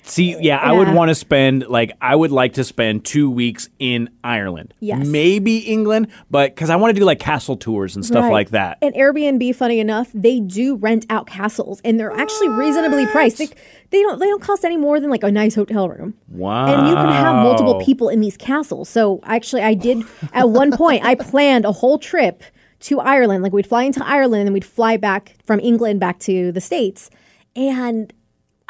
See, 0.09 0.37
yeah, 0.39 0.57
I 0.57 0.71
would 0.71 0.93
want 0.93 1.09
to 1.09 1.15
spend 1.15 1.67
like 1.67 1.91
I 1.99 2.15
would 2.15 2.31
like 2.31 2.53
to 2.53 2.63
spend 2.63 3.03
two 3.03 3.29
weeks 3.29 3.67
in 3.77 4.09
Ireland. 4.23 4.73
Yes. 4.79 5.05
maybe 5.05 5.57
England, 5.57 6.07
but 6.31 6.55
because 6.55 6.69
I 6.69 6.77
want 6.77 6.95
to 6.95 6.99
do 6.99 7.05
like 7.05 7.19
castle 7.19 7.57
tours 7.57 7.95
and 7.95 8.05
stuff 8.05 8.23
Right. 8.23 8.31
like 8.31 8.49
that. 8.51 8.77
And 8.81 8.95
Airbnb, 8.95 9.53
funny 9.55 9.79
enough, 9.79 10.09
they 10.13 10.39
do 10.39 10.75
rent 10.75 11.05
out 11.09 11.27
castles, 11.27 11.81
and 11.83 11.99
they're 11.99 12.13
actually 12.13 12.49
reasonably 12.49 13.05
priced. 13.07 13.37
They, 13.37 13.47
they 13.89 14.01
don't 14.01 14.19
they 14.19 14.27
don't 14.27 14.41
cost 14.41 14.63
any 14.63 14.77
more 14.77 14.99
than 15.01 15.09
like 15.09 15.23
a 15.23 15.31
nice 15.31 15.55
hotel 15.55 15.89
room. 15.89 16.13
Wow. 16.29 16.67
And 16.67 16.87
you 16.87 16.95
can 16.95 17.09
have 17.09 17.43
multiple 17.43 17.81
people 17.81 18.07
in 18.07 18.21
these 18.21 18.37
castles. 18.37 18.87
So 18.87 19.19
actually, 19.23 19.61
I 19.63 19.73
did 19.73 20.03
at 20.31 20.49
one 20.49 20.71
point. 20.71 21.03
I 21.03 21.15
planned 21.15 21.65
a 21.65 21.73
whole 21.73 21.99
trip 21.99 22.43
to 22.81 22.99
Ireland. 22.99 23.43
Like 23.43 23.53
we'd 23.53 23.67
fly 23.67 23.83
into 23.83 24.05
Ireland 24.05 24.47
and 24.47 24.53
we'd 24.53 24.65
fly 24.65 24.97
back 24.97 25.35
from 25.45 25.59
England 25.59 25.99
back 25.99 26.19
to 26.19 26.51
the 26.51 26.61
states, 26.61 27.09
and 27.55 28.11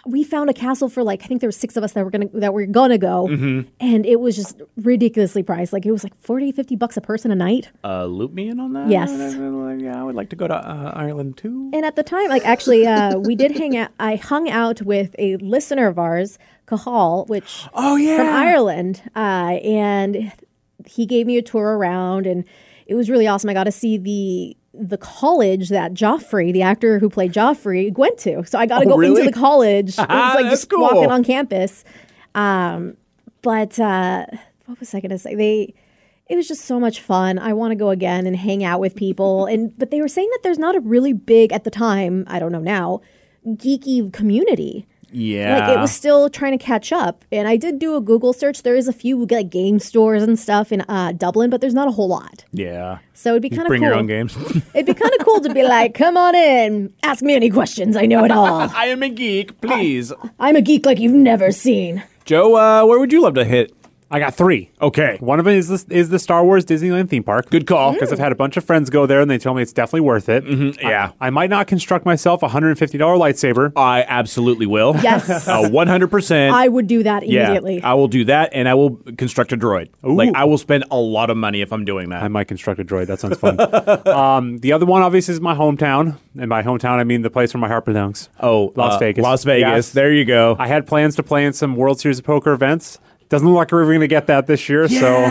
we 0.06 0.24
found 0.24 0.50
a 0.50 0.54
castle 0.54 0.88
for 0.88 1.04
like 1.04 1.22
I 1.24 1.26
think 1.26 1.42
there 1.42 1.48
were 1.50 1.52
six 1.52 1.76
of 1.76 1.84
us 1.84 1.92
that 1.92 2.06
were 2.06 2.12
gonna 2.12 2.28
that 2.36 2.54
were 2.54 2.66
gonna 2.66 2.98
go, 2.98 3.28
Mm-hmm. 3.28 3.68
and 3.82 4.06
it 4.06 4.22
was 4.22 4.36
just 4.38 4.62
ridiculously 4.78 5.44
priced. 5.44 5.74
Like 5.74 5.86
it 5.86 5.92
was 5.92 6.04
like 6.04 6.16
40, 6.22 6.54
50 6.54 6.76
bucks 6.78 6.96
a 6.96 7.02
person 7.02 7.30
a 7.32 7.36
night. 7.36 7.72
Uh, 7.84 8.06
loop 8.06 8.32
me 8.32 8.48
in 8.48 8.60
on 8.60 8.72
that. 8.74 8.88
Yes. 8.90 9.10
Yeah, 9.12 10.00
I 10.00 10.04
would 10.04 10.16
like 10.16 10.30
to 10.30 10.36
go 10.38 10.48
to 10.48 10.56
uh, 10.56 10.92
Ireland 10.96 11.38
too. 11.38 11.72
And 11.74 11.84
at 11.86 11.96
the 11.98 12.04
time, 12.04 12.30
like 12.30 12.46
actually, 12.46 12.88
uh, 12.88 13.18
we 13.20 13.36
did 13.36 13.58
hang 13.58 13.76
out. 13.76 13.92
I 14.00 14.16
hung 14.16 14.50
out 14.50 14.82
with 14.82 15.14
a 15.20 15.36
listener 15.38 15.88
of 15.88 16.00
ours, 16.00 16.40
Cahal, 16.68 17.28
which 17.28 17.66
Oh 17.74 17.98
yeah. 17.98 18.18
from 18.18 18.28
Ireland, 18.28 19.02
uh, 19.16 19.20
and 19.62 20.32
he 20.86 21.06
gave 21.06 21.28
me 21.28 21.38
a 21.38 21.42
tour 21.42 21.78
around, 21.78 22.26
and 22.26 22.46
it 22.88 22.96
was 22.96 23.10
really 23.10 23.28
awesome. 23.28 23.50
I 23.50 23.54
got 23.54 23.66
to 23.66 23.72
see 23.72 23.98
the 23.98 24.58
the 24.74 24.98
college 24.98 25.70
that 25.70 25.94
Joffrey, 25.94 26.54
the 26.54 26.62
actor 26.62 27.00
who 27.00 27.10
played 27.10 27.34
Joffrey, 27.34 27.96
went 27.98 28.18
to. 28.20 28.44
So 28.46 28.60
I 28.60 28.66
got 28.68 28.80
to 28.80 28.86
Oh, 28.86 28.90
go 28.92 28.98
really? 28.98 29.22
into 29.22 29.32
the 29.32 29.38
college. 29.38 29.98
It 30.00 30.08
was 30.10 30.36
like 30.36 30.50
just 30.50 30.70
cool. 30.70 30.82
walking 30.82 31.12
on 31.12 31.24
campus. 31.24 31.84
Um, 32.36 32.96
but 33.42 33.80
uh, 33.80 34.26
what 34.66 34.80
was 34.80 34.94
I 34.94 35.00
going 35.00 35.12
to 35.12 35.18
say? 35.20 35.36
They. 35.36 35.74
It 36.30 36.36
was 36.36 36.46
just 36.48 36.66
so 36.66 36.78
much 36.78 37.00
fun. 37.00 37.40
I 37.40 37.54
want 37.54 37.72
to 37.72 37.76
go 37.76 37.90
again 37.90 38.28
and 38.28 38.36
hang 38.36 38.62
out 38.64 38.82
with 38.82 38.96
people. 38.96 39.46
And 39.52 39.76
but 39.78 39.92
they 39.92 40.02
were 40.02 40.10
saying 40.10 40.30
that 40.34 40.40
there's 40.44 40.60
not 40.60 40.76
a 40.76 40.82
really 40.82 41.14
big 41.14 41.54
at 41.54 41.64
the 41.64 41.72
time. 41.72 42.26
I 42.28 42.38
don't 42.40 42.52
know 42.52 42.60
now, 42.60 43.00
geeky 43.48 44.12
community. 44.12 44.86
Yeah. 45.12 45.68
Like 45.68 45.78
it 45.78 45.80
was 45.82 45.92
still 45.92 46.30
trying 46.30 46.58
to 46.58 46.64
catch 46.64 46.92
up. 46.92 47.24
And 47.32 47.48
I 47.48 47.58
did 47.58 47.80
do 47.80 47.96
a 47.96 48.02
Google 48.02 48.34
search. 48.34 48.64
There 48.64 48.76
is 48.76 48.88
a 48.88 48.94
few 48.94 49.26
like 49.26 49.50
game 49.50 49.80
stores 49.80 50.24
and 50.24 50.38
stuff 50.38 50.72
in 50.72 50.82
uh, 50.82 51.14
Dublin, 51.14 51.50
but 51.50 51.62
there's 51.62 51.74
not 51.74 51.88
a 51.88 51.92
whole 51.92 52.08
lot. 52.08 52.46
yeah. 52.52 53.00
So 53.14 53.32
it'd 53.32 53.42
be 53.42 53.50
kind 53.50 53.64
of 53.64 53.68
Bring 53.70 53.82
cool. 53.82 53.90
your 53.90 53.98
own 53.98 54.06
games. 54.06 54.38
It'd 54.76 54.86
be 54.86 54.94
kind 54.94 55.12
of 55.20 55.26
cool 55.26 55.40
to 55.42 55.52
be 55.52 55.64
like, 55.64 55.96
come 55.96 56.18
on 56.18 56.36
in, 56.36 56.94
ask 57.02 57.24
me 57.24 57.34
any 57.36 57.50
questions. 57.50 57.98
I 57.98 58.06
know 58.06 58.24
it 58.24 58.30
all. 58.32 58.70
I 58.76 58.86
am 58.86 59.02
a 59.02 59.10
geek, 59.10 59.60
please. 59.60 60.14
I'm 60.40 60.56
a 60.56 60.62
geek 60.62 60.86
like 60.86 61.00
you've 61.00 61.14
never 61.16 61.52
seen. 61.52 62.04
Joe, 62.26 62.56
uh, 62.56 62.86
where 62.86 63.00
would 63.00 63.12
you 63.12 63.22
love 63.24 63.34
to 63.34 63.44
hit? 63.44 63.74
I 64.10 64.20
got 64.20 64.36
three. 64.36 64.72
Okay. 64.82 65.18
One 65.20 65.40
of 65.40 65.46
them 65.46 65.56
is 65.56 65.68
the, 65.68 65.94
is 65.94 66.10
the 66.10 66.20
Star 66.20 66.44
Wars 66.46 66.66
Disneyland 66.66 67.10
theme 67.10 67.24
park. 67.24 67.50
Good 67.50 67.68
call. 67.68 67.94
Because 67.94 68.14
I've 68.14 68.20
had 68.20 68.32
a 68.32 68.36
bunch 68.36 68.56
of 68.56 68.64
friends 68.64 68.90
go 68.90 69.06
there 69.06 69.20
and 69.20 69.30
they 69.30 69.38
tell 69.38 69.54
me 69.54 69.62
it's 69.62 69.74
definitely 69.74 70.02
worth 70.02 70.30
it. 70.30 70.46
Mm-hmm. 70.46 70.80
yeah. 70.88 71.12
I, 71.20 71.28
I 71.28 71.30
might 71.30 71.50
not 71.50 71.68
construct 71.68 72.06
myself 72.06 72.42
a 72.42 72.48
$150 72.48 72.78
lightsaber. 72.78 73.74
I 73.76 74.06
absolutely 74.08 74.66
will. 74.66 74.96
Yes. 75.02 75.48
Uh, 75.58 75.64
100%. 75.70 76.52
I 76.52 76.68
would 76.68 76.88
do 76.88 77.04
that 77.04 77.26
yeah, 77.28 77.46
immediately. 77.46 77.82
I 77.82 77.94
will 77.94 78.08
do 78.08 78.26
that, 78.26 78.50
and 78.54 78.68
I 78.68 78.74
will 78.74 78.98
construct 79.18 79.54
a 79.54 79.58
droid. 79.58 79.90
Like 80.04 80.36
I 80.36 80.44
will 80.44 80.58
spend 80.58 80.84
a 80.92 80.98
lot 80.98 81.30
of 81.30 81.38
money 81.38 81.62
if 81.62 81.72
I'm 81.72 81.86
doing 81.86 82.10
that. 82.10 82.22
I 82.22 82.28
might 82.28 82.48
construct 82.48 82.80
a 82.80 82.86
droid. 82.86 83.08
That 83.08 83.20
sounds 83.20 83.38
fun. 83.38 83.60
um, 84.08 84.60
the 84.60 84.74
other 84.74 84.86
one, 84.86 85.02
obviously, 85.04 85.34
is 85.34 85.42
my 85.42 85.56
hometown. 85.56 86.18
And 86.38 86.50
by 86.50 86.64
hometown, 86.64 86.98
I 87.00 87.04
mean 87.06 87.22
the 87.22 87.30
place 87.30 87.54
where 87.54 87.62
my 87.62 87.68
heart 87.68 87.86
belongs. 87.86 88.30
oh, 88.42 88.74
Las 88.76 88.96
uh, 88.96 89.00
Vegas. 89.00 89.24
Las 89.24 89.44
Vegas. 89.44 89.68
Yes. 89.68 89.92
There 89.92 90.12
you 90.14 90.26
go. 90.26 90.56
I 90.60 90.68
had 90.68 90.86
plans 90.86 91.16
to 91.16 91.24
play 91.24 91.46
in 91.46 91.54
some 91.54 91.76
World 91.76 92.00
Series 92.00 92.20
of 92.20 92.26
Poker 92.26 92.52
events. 92.52 93.00
Doesn't 93.30 93.48
look 93.48 93.58
like 93.58 93.72
we're 93.72 93.82
ever 93.82 93.92
going 93.92 94.02
to 94.02 94.08
get 94.08 94.28
that 94.28 94.48
this 94.48 94.70
year. 94.70 94.88
So, 94.88 95.22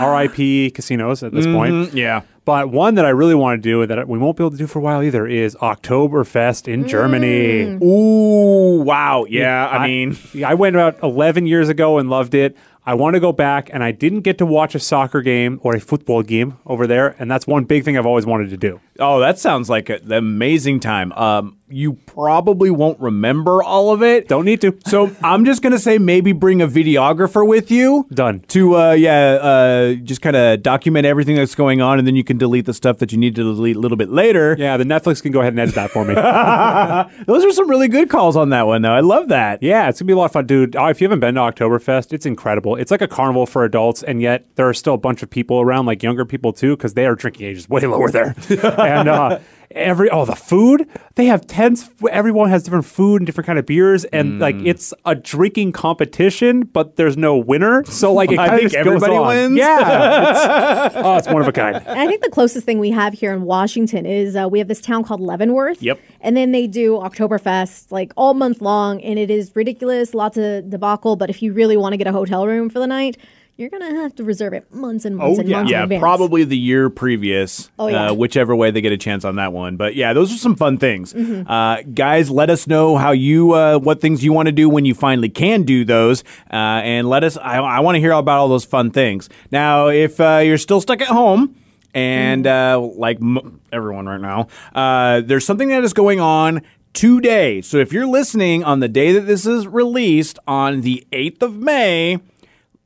RIP 0.00 0.74
casinos 0.74 1.22
at 1.22 1.32
this 1.32 1.46
point. 1.46 1.72
Mm, 1.72 1.94
yeah. 1.94 2.22
But 2.44 2.70
one 2.70 2.94
that 2.94 3.04
I 3.04 3.10
really 3.10 3.34
want 3.34 3.62
to 3.62 3.68
do 3.68 3.86
that 3.86 4.08
we 4.08 4.18
won't 4.18 4.36
be 4.36 4.42
able 4.42 4.52
to 4.52 4.56
do 4.56 4.66
for 4.66 4.78
a 4.78 4.82
while 4.82 5.02
either 5.02 5.26
is 5.26 5.54
Oktoberfest 5.56 6.66
in 6.68 6.88
Germany. 6.88 7.78
Ooh, 7.82 8.82
wow. 8.82 9.24
Yeah, 9.28 9.68
I, 9.68 9.86
mean, 9.86 10.16
I 10.44 10.54
went 10.54 10.74
about 10.74 11.02
11 11.02 11.46
years 11.46 11.68
ago 11.68 11.98
and 11.98 12.08
loved 12.08 12.34
it. 12.34 12.56
I 12.86 12.94
want 12.94 13.14
to 13.14 13.20
go 13.20 13.30
back, 13.30 13.68
and 13.72 13.84
I 13.84 13.92
didn't 13.92 14.22
get 14.22 14.38
to 14.38 14.46
watch 14.46 14.74
a 14.74 14.80
soccer 14.80 15.20
game 15.20 15.60
or 15.62 15.76
a 15.76 15.80
football 15.80 16.22
game 16.22 16.56
over 16.64 16.86
there, 16.86 17.14
and 17.18 17.30
that's 17.30 17.46
one 17.46 17.64
big 17.64 17.84
thing 17.84 17.98
I've 17.98 18.06
always 18.06 18.24
wanted 18.24 18.48
to 18.50 18.56
do. 18.56 18.80
oh, 18.98 19.20
that 19.20 19.38
sounds 19.38 19.68
like 19.68 19.90
an 19.90 20.10
amazing 20.10 20.80
time. 20.80 21.12
Um, 21.12 21.58
you 21.70 21.94
probably 21.94 22.70
won't 22.70 23.00
remember 23.00 23.62
all 23.62 23.92
of 23.92 24.02
it. 24.02 24.28
Don't 24.28 24.44
need 24.44 24.60
to. 24.62 24.76
So 24.90 25.14
I'm 25.22 25.44
just 25.44 25.62
gonna 25.62 25.78
say 25.78 25.98
maybe 25.98 26.32
bring 26.32 26.60
a 26.60 26.66
videographer 26.66 27.46
with 27.46 27.70
you. 27.70 28.06
Done. 28.12 28.40
To 28.48 28.76
uh, 28.76 28.90
yeah, 28.92 29.34
uh, 29.34 29.94
just 29.94 30.20
kind 30.20 30.34
of 30.34 30.62
document 30.64 31.06
everything 31.06 31.36
that's 31.36 31.54
going 31.54 31.80
on, 31.80 31.98
and 31.98 32.08
then 32.08 32.16
you 32.16 32.24
can 32.24 32.38
delete 32.38 32.64
the 32.66 32.74
stuff 32.74 32.98
that 32.98 33.12
you 33.12 33.18
need 33.18 33.36
to 33.36 33.44
delete 33.44 33.76
a 33.76 33.78
little 33.78 33.96
bit 33.96 34.10
later. 34.10 34.56
Yeah, 34.58 34.76
the 34.76 34.84
Netflix 34.84 35.22
can 35.22 35.30
go 35.30 35.40
ahead 35.40 35.52
and 35.52 35.60
edit 35.60 35.76
that 35.76 35.90
for 35.92 36.04
me. 36.04 36.14
Those 37.26 37.44
are 37.44 37.52
some 37.52 37.70
really 37.70 37.86
good 37.86 38.10
calls 38.10 38.36
on 38.36 38.48
that 38.50 38.66
one, 38.66 38.82
though. 38.82 38.92
I 38.92 39.00
love 39.00 39.28
that. 39.28 39.62
Yeah, 39.62 39.88
it's 39.88 40.00
gonna 40.00 40.08
be 40.08 40.12
a 40.12 40.16
lot 40.16 40.24
of 40.26 40.32
fun, 40.32 40.46
dude. 40.46 40.74
Uh, 40.74 40.86
if 40.86 41.00
you 41.00 41.04
haven't 41.04 41.20
been 41.20 41.36
to 41.36 41.40
Oktoberfest, 41.42 42.12
it's 42.12 42.26
incredible. 42.26 42.74
It's 42.74 42.90
like 42.90 43.02
a 43.02 43.08
carnival 43.08 43.46
for 43.46 43.64
adults, 43.64 44.02
and 44.02 44.20
yet 44.20 44.46
there 44.56 44.68
are 44.68 44.74
still 44.74 44.94
a 44.94 44.98
bunch 44.98 45.22
of 45.22 45.30
people 45.30 45.60
around, 45.60 45.86
like 45.86 46.02
younger 46.02 46.24
people 46.24 46.52
too, 46.52 46.76
because 46.76 46.94
they 46.94 47.06
are 47.06 47.14
drinking 47.14 47.46
ages 47.46 47.68
way 47.68 47.82
lower 47.82 48.10
there. 48.10 48.34
and 48.50 49.08
uh, 49.08 49.38
every 49.72 50.10
oh, 50.10 50.24
the 50.24 50.34
food 50.34 50.88
they 51.14 51.26
have 51.26 51.46
tents. 51.46 51.90
Everyone 52.10 52.48
has 52.50 52.62
different 52.62 52.86
food 52.86 53.16
and 53.16 53.26
different 53.26 53.46
kind 53.46 53.58
of 53.58 53.66
beers, 53.66 54.04
and 54.06 54.38
like 54.38 54.56
it's 54.56 54.92
a 55.04 55.14
drinking 55.14 55.72
competition, 55.72 56.62
but 56.62 56.96
there's 56.96 57.16
no 57.16 57.36
winner. 57.36 57.84
So 57.84 58.12
like 58.12 58.32
it 58.32 58.38
I 58.40 58.48
kinda 58.48 58.58
think 58.58 58.72
just 58.72 58.84
goes 58.84 59.02
everybody 59.02 59.16
on. 59.16 59.26
wins. 59.28 59.56
Yeah, 59.58 60.86
it's, 60.86 60.96
oh, 60.96 61.16
it's 61.16 61.28
one 61.28 61.42
of 61.42 61.48
a 61.48 61.52
kind. 61.52 61.76
And 61.76 61.98
I 61.98 62.06
think 62.06 62.22
the 62.22 62.30
closest 62.30 62.64
thing 62.66 62.78
we 62.78 62.90
have 62.90 63.12
here 63.12 63.32
in 63.32 63.42
Washington 63.42 64.06
is 64.06 64.36
uh, 64.36 64.48
we 64.50 64.58
have 64.58 64.68
this 64.68 64.80
town 64.80 65.04
called 65.04 65.20
Leavenworth. 65.20 65.82
Yep. 65.82 66.00
And 66.20 66.36
then 66.36 66.52
they 66.52 66.66
do 66.66 66.94
Oktoberfest 66.94 67.90
like 67.90 68.12
all 68.16 68.34
month 68.34 68.60
long, 68.60 69.02
and 69.02 69.18
it 69.18 69.30
is 69.30 69.54
ridiculous, 69.54 70.14
lots 70.14 70.36
of 70.36 70.70
debacle. 70.70 71.16
But 71.16 71.30
if 71.30 71.42
you 71.42 71.52
really 71.52 71.76
want 71.76 71.92
to 71.92 71.96
get 71.96 72.06
a 72.06 72.12
hotel 72.12 72.46
room 72.46 72.70
for 72.70 72.78
the 72.78 72.86
night, 72.86 73.16
you're 73.60 73.70
gonna 73.70 73.94
have 74.02 74.14
to 74.16 74.24
reserve 74.24 74.52
it 74.54 74.72
months 74.74 75.04
and 75.04 75.16
months 75.16 75.38
Oh, 75.38 75.40
and 75.40 75.48
yeah. 75.48 75.56
months 75.58 75.70
in 75.70 75.76
Yeah, 75.76 75.82
advance. 75.84 76.00
probably 76.00 76.44
the 76.44 76.56
year 76.56 76.90
previous. 76.90 77.70
Oh, 77.78 77.88
yeah. 77.88 78.10
uh, 78.10 78.14
whichever 78.14 78.56
way 78.56 78.70
they 78.70 78.80
get 78.80 78.92
a 78.92 78.96
chance 78.96 79.24
on 79.24 79.36
that 79.36 79.52
one. 79.52 79.76
But 79.76 79.94
yeah, 79.94 80.12
those 80.12 80.32
are 80.32 80.36
some 80.38 80.56
fun 80.56 80.78
things. 80.78 81.12
Mm-hmm. 81.12 81.50
Uh, 81.50 81.82
guys, 81.94 82.30
let 82.30 82.50
us 82.50 82.66
know 82.66 82.96
how 82.96 83.12
you, 83.12 83.52
uh, 83.52 83.78
what 83.78 84.00
things 84.00 84.24
you 84.24 84.32
want 84.32 84.46
to 84.46 84.52
do 84.52 84.68
when 84.68 84.84
you 84.84 84.94
finally 84.94 85.28
can 85.28 85.62
do 85.64 85.84
those, 85.84 86.24
uh, 86.52 86.56
and 86.56 87.08
let 87.08 87.22
us. 87.22 87.36
I, 87.36 87.58
I 87.58 87.80
want 87.80 87.96
to 87.96 88.00
hear 88.00 88.12
about 88.12 88.38
all 88.38 88.48
those 88.48 88.64
fun 88.64 88.90
things. 88.90 89.28
Now, 89.52 89.88
if 89.88 90.18
uh, 90.20 90.40
you're 90.44 90.58
still 90.58 90.80
stuck 90.80 91.00
at 91.00 91.08
home. 91.08 91.56
And 91.92 92.46
uh, 92.46 92.78
like 92.80 93.16
m- 93.20 93.60
everyone 93.72 94.06
right 94.06 94.20
now, 94.20 94.46
uh, 94.76 95.22
there's 95.22 95.44
something 95.44 95.70
that 95.70 95.82
is 95.82 95.92
going 95.92 96.20
on 96.20 96.62
today. 96.92 97.60
So 97.62 97.78
if 97.78 97.92
you're 97.92 98.06
listening 98.06 98.62
on 98.62 98.78
the 98.78 98.86
day 98.88 99.10
that 99.12 99.22
this 99.22 99.44
is 99.44 99.66
released 99.66 100.38
on 100.46 100.82
the 100.82 101.04
8th 101.10 101.42
of 101.42 101.56
May, 101.56 102.20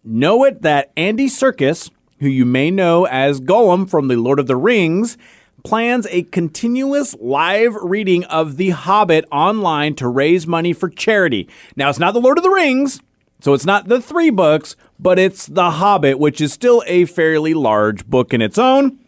Know 0.06 0.44
it 0.44 0.60
that 0.60 0.92
Andy 0.98 1.28
Serkis, 1.28 1.90
who 2.20 2.28
you 2.28 2.44
may 2.44 2.70
know 2.70 3.06
as 3.06 3.40
Gollum 3.40 3.88
from 3.88 4.08
The 4.08 4.16
Lord 4.16 4.38
of 4.38 4.46
the 4.46 4.54
Rings, 4.56 5.16
plans 5.64 6.06
a 6.10 6.24
continuous 6.24 7.14
live 7.20 7.74
reading 7.76 8.22
of 8.24 8.58
The 8.58 8.70
Hobbit 8.70 9.24
online 9.32 9.94
to 9.94 10.06
raise 10.06 10.46
money 10.46 10.74
for 10.74 10.90
charity. 10.90 11.48
Now, 11.74 11.88
it's 11.88 11.98
not 11.98 12.12
The 12.12 12.20
Lord 12.20 12.36
of 12.36 12.44
the 12.44 12.50
Rings, 12.50 13.00
so 13.40 13.54
it's 13.54 13.64
not 13.64 13.88
the 13.88 13.98
three 13.98 14.28
books, 14.28 14.76
but 15.00 15.18
it's 15.18 15.46
The 15.46 15.70
Hobbit, 15.70 16.18
which 16.18 16.38
is 16.42 16.52
still 16.52 16.82
a 16.86 17.06
fairly 17.06 17.54
large 17.54 18.04
book 18.04 18.34
in 18.34 18.42
its 18.42 18.58
own. 18.58 18.98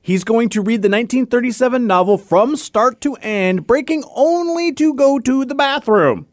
He's 0.00 0.22
going 0.22 0.50
to 0.50 0.60
read 0.60 0.82
the 0.82 0.88
1937 0.88 1.84
novel 1.84 2.16
from 2.16 2.54
start 2.54 3.00
to 3.00 3.16
end, 3.16 3.66
breaking 3.66 4.04
only 4.14 4.72
to 4.74 4.94
go 4.94 5.18
to 5.18 5.44
the 5.44 5.54
bathroom, 5.56 6.28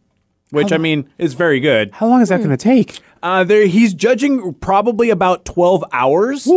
which 0.51 0.71
I 0.71 0.77
mean 0.77 1.09
is 1.17 1.33
very 1.33 1.59
good. 1.59 1.89
How 1.93 2.05
long 2.05 2.21
is 2.21 2.29
that 2.29 2.41
hmm. 2.41 2.47
going 2.47 2.57
to 2.57 2.63
take? 2.63 2.99
Uh, 3.23 3.43
there, 3.43 3.67
he's 3.67 3.93
judging 3.93 4.53
probably 4.55 5.09
about 5.09 5.45
12 5.45 5.83
hours. 5.91 6.49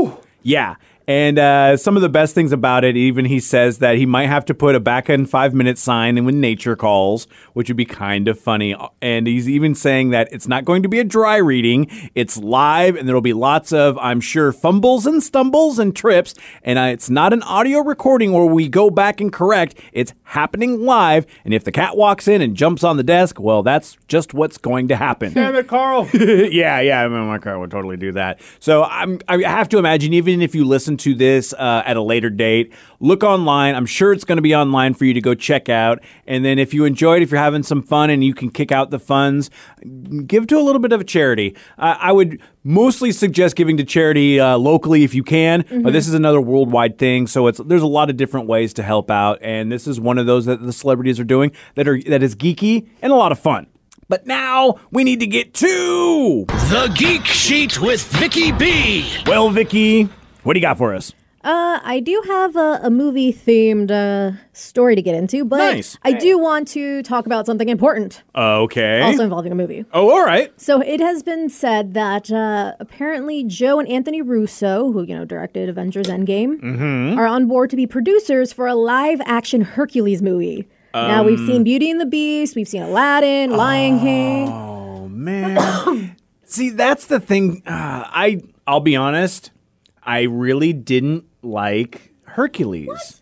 Yeah. 0.42 0.76
And 1.06 1.38
uh, 1.38 1.76
some 1.76 1.96
of 1.96 2.02
the 2.02 2.08
best 2.08 2.34
things 2.34 2.52
about 2.52 2.84
it, 2.84 2.96
even 2.96 3.26
he 3.26 3.40
says 3.40 3.78
that 3.78 3.96
he 3.96 4.06
might 4.06 4.26
have 4.26 4.44
to 4.46 4.54
put 4.54 4.74
a 4.74 4.80
back 4.80 5.10
in 5.10 5.26
five 5.26 5.52
minute 5.52 5.76
sign 5.76 6.16
and 6.16 6.24
when 6.24 6.40
nature 6.40 6.76
calls, 6.76 7.26
which 7.52 7.68
would 7.68 7.76
be 7.76 7.84
kind 7.84 8.26
of 8.26 8.38
funny. 8.38 8.74
And 9.02 9.26
he's 9.26 9.48
even 9.48 9.74
saying 9.74 10.10
that 10.10 10.28
it's 10.32 10.48
not 10.48 10.64
going 10.64 10.82
to 10.82 10.88
be 10.88 10.98
a 10.98 11.04
dry 11.04 11.36
reading, 11.36 11.90
it's 12.14 12.38
live, 12.38 12.96
and 12.96 13.06
there 13.06 13.14
will 13.14 13.20
be 13.20 13.34
lots 13.34 13.72
of, 13.72 13.98
I'm 13.98 14.20
sure, 14.20 14.52
fumbles 14.52 15.06
and 15.06 15.22
stumbles 15.22 15.78
and 15.78 15.94
trips. 15.94 16.34
And 16.62 16.78
uh, 16.78 16.82
it's 16.82 17.10
not 17.10 17.32
an 17.32 17.42
audio 17.42 17.80
recording 17.80 18.32
where 18.32 18.46
we 18.46 18.68
go 18.68 18.88
back 18.88 19.20
and 19.20 19.32
correct, 19.32 19.78
it's 19.92 20.14
happening 20.24 20.84
live. 20.84 21.26
And 21.44 21.52
if 21.52 21.64
the 21.64 21.72
cat 21.72 21.96
walks 21.96 22.26
in 22.28 22.40
and 22.40 22.56
jumps 22.56 22.82
on 22.82 22.96
the 22.96 23.02
desk, 23.02 23.38
well, 23.38 23.62
that's 23.62 23.98
just 24.08 24.32
what's 24.32 24.56
going 24.56 24.88
to 24.88 24.96
happen. 24.96 25.34
Damn 25.34 25.54
it, 25.54 25.68
Carl. 25.68 26.08
yeah, 26.14 26.80
yeah, 26.80 27.04
I 27.04 27.08
mean, 27.08 27.26
my 27.26 27.38
car 27.38 27.58
would 27.58 27.70
totally 27.70 27.96
do 27.96 28.12
that. 28.12 28.40
So 28.58 28.84
I'm, 28.84 29.20
I 29.28 29.42
have 29.42 29.68
to 29.70 29.78
imagine, 29.78 30.14
even 30.14 30.40
if 30.40 30.54
you 30.54 30.64
listen 30.64 30.93
to 30.98 31.14
this 31.14 31.52
uh, 31.54 31.82
at 31.84 31.96
a 31.96 32.02
later 32.02 32.30
date, 32.30 32.72
look 33.00 33.22
online. 33.22 33.74
I'm 33.74 33.86
sure 33.86 34.12
it's 34.12 34.24
going 34.24 34.36
to 34.36 34.42
be 34.42 34.54
online 34.54 34.94
for 34.94 35.04
you 35.04 35.14
to 35.14 35.20
go 35.20 35.34
check 35.34 35.68
out. 35.68 36.02
And 36.26 36.44
then 36.44 36.58
if 36.58 36.74
you 36.74 36.84
enjoyed, 36.84 37.22
if 37.22 37.30
you're 37.30 37.40
having 37.40 37.62
some 37.62 37.82
fun 37.82 38.10
and 38.10 38.24
you 38.24 38.34
can 38.34 38.50
kick 38.50 38.72
out 38.72 38.90
the 38.90 38.98
funds, 38.98 39.50
give 40.26 40.46
to 40.48 40.58
a 40.58 40.62
little 40.62 40.80
bit 40.80 40.92
of 40.92 41.00
a 41.00 41.04
charity. 41.04 41.56
Uh, 41.78 41.96
I 41.98 42.12
would 42.12 42.40
mostly 42.64 43.12
suggest 43.12 43.56
giving 43.56 43.76
to 43.76 43.84
charity 43.84 44.40
uh, 44.40 44.56
locally 44.56 45.04
if 45.04 45.14
you 45.14 45.22
can, 45.22 45.64
but 45.82 45.92
this 45.92 46.08
is 46.08 46.14
another 46.14 46.40
worldwide 46.40 46.98
thing. 46.98 47.26
So 47.26 47.46
it's 47.46 47.58
there's 47.58 47.82
a 47.82 47.86
lot 47.86 48.10
of 48.10 48.16
different 48.16 48.46
ways 48.46 48.72
to 48.74 48.82
help 48.82 49.10
out, 49.10 49.38
and 49.42 49.70
this 49.70 49.86
is 49.86 50.00
one 50.00 50.18
of 50.18 50.26
those 50.26 50.46
that 50.46 50.62
the 50.62 50.72
celebrities 50.72 51.20
are 51.20 51.24
doing 51.24 51.52
that 51.74 51.86
are 51.86 52.00
that 52.02 52.22
is 52.22 52.34
geeky 52.34 52.88
and 53.02 53.12
a 53.12 53.16
lot 53.16 53.32
of 53.32 53.38
fun. 53.38 53.66
But 54.08 54.26
now 54.26 54.76
we 54.90 55.02
need 55.04 55.20
to 55.20 55.26
get 55.26 55.54
to 55.54 56.44
The 56.46 56.92
Geek 56.94 57.24
Sheet 57.24 57.80
with 57.80 58.04
Vicky 58.04 58.52
B. 58.52 59.10
well, 59.26 59.50
Vicky. 59.50 60.08
What 60.44 60.52
do 60.54 60.60
you 60.60 60.62
got 60.62 60.78
for 60.78 60.94
us? 60.94 61.12
Uh, 61.42 61.78
I 61.84 62.00
do 62.00 62.22
have 62.26 62.56
a, 62.56 62.80
a 62.84 62.90
movie 62.90 63.30
themed 63.30 63.90
uh, 63.90 64.34
story 64.54 64.96
to 64.96 65.02
get 65.02 65.14
into, 65.14 65.44
but 65.44 65.58
Nice. 65.58 65.98
I 66.02 66.12
do 66.12 66.38
want 66.38 66.68
to 66.68 67.02
talk 67.02 67.26
about 67.26 67.44
something 67.44 67.68
important, 67.68 68.22
Okay. 68.34 69.02
also 69.02 69.24
involving 69.24 69.52
a 69.52 69.54
movie. 69.54 69.84
oh, 69.92 70.08
all 70.10 70.24
right. 70.24 70.58
So 70.58 70.80
it 70.80 71.00
has 71.00 71.22
been 71.22 71.50
said 71.50 71.92
that 71.92 72.32
uh, 72.32 72.72
apparently 72.80 73.44
Joe 73.44 73.78
and 73.78 73.86
Anthony 73.90 74.22
Russo, 74.22 74.90
who 74.90 75.02
you 75.02 75.14
know 75.14 75.26
directed 75.26 75.68
Avengers 75.68 76.06
Endgame, 76.06 76.58
Mm-hmm. 76.62 77.18
are 77.18 77.26
on 77.26 77.46
board 77.46 77.68
to 77.70 77.76
be 77.76 77.86
producers 77.86 78.50
for 78.54 78.66
a 78.66 78.74
live-action 78.74 79.60
Hercules 79.60 80.22
movie. 80.22 80.66
now 80.94 81.24
we've 81.24 81.38
Um, 81.40 81.46
seen 81.46 81.62
Beauty 81.64 81.90
and 81.90 82.00
the 82.00 82.06
Beast, 82.06 82.56
we've 82.56 82.68
seen 82.68 82.82
Aladdin, 82.82 83.50
Lion 83.50 84.00
King. 84.00 84.48
Oh 84.48 85.08
man. 85.08 86.16
See, 86.46 86.70
that's 86.70 87.04
the 87.06 87.20
thing. 87.20 87.62
Uh, 87.66 88.04
I 88.06 88.40
I'll 88.66 88.80
be 88.80 88.96
honest. 88.96 89.50
I 90.06 90.22
really 90.22 90.72
didn't 90.72 91.24
like 91.42 92.12
Hercules. 92.24 93.20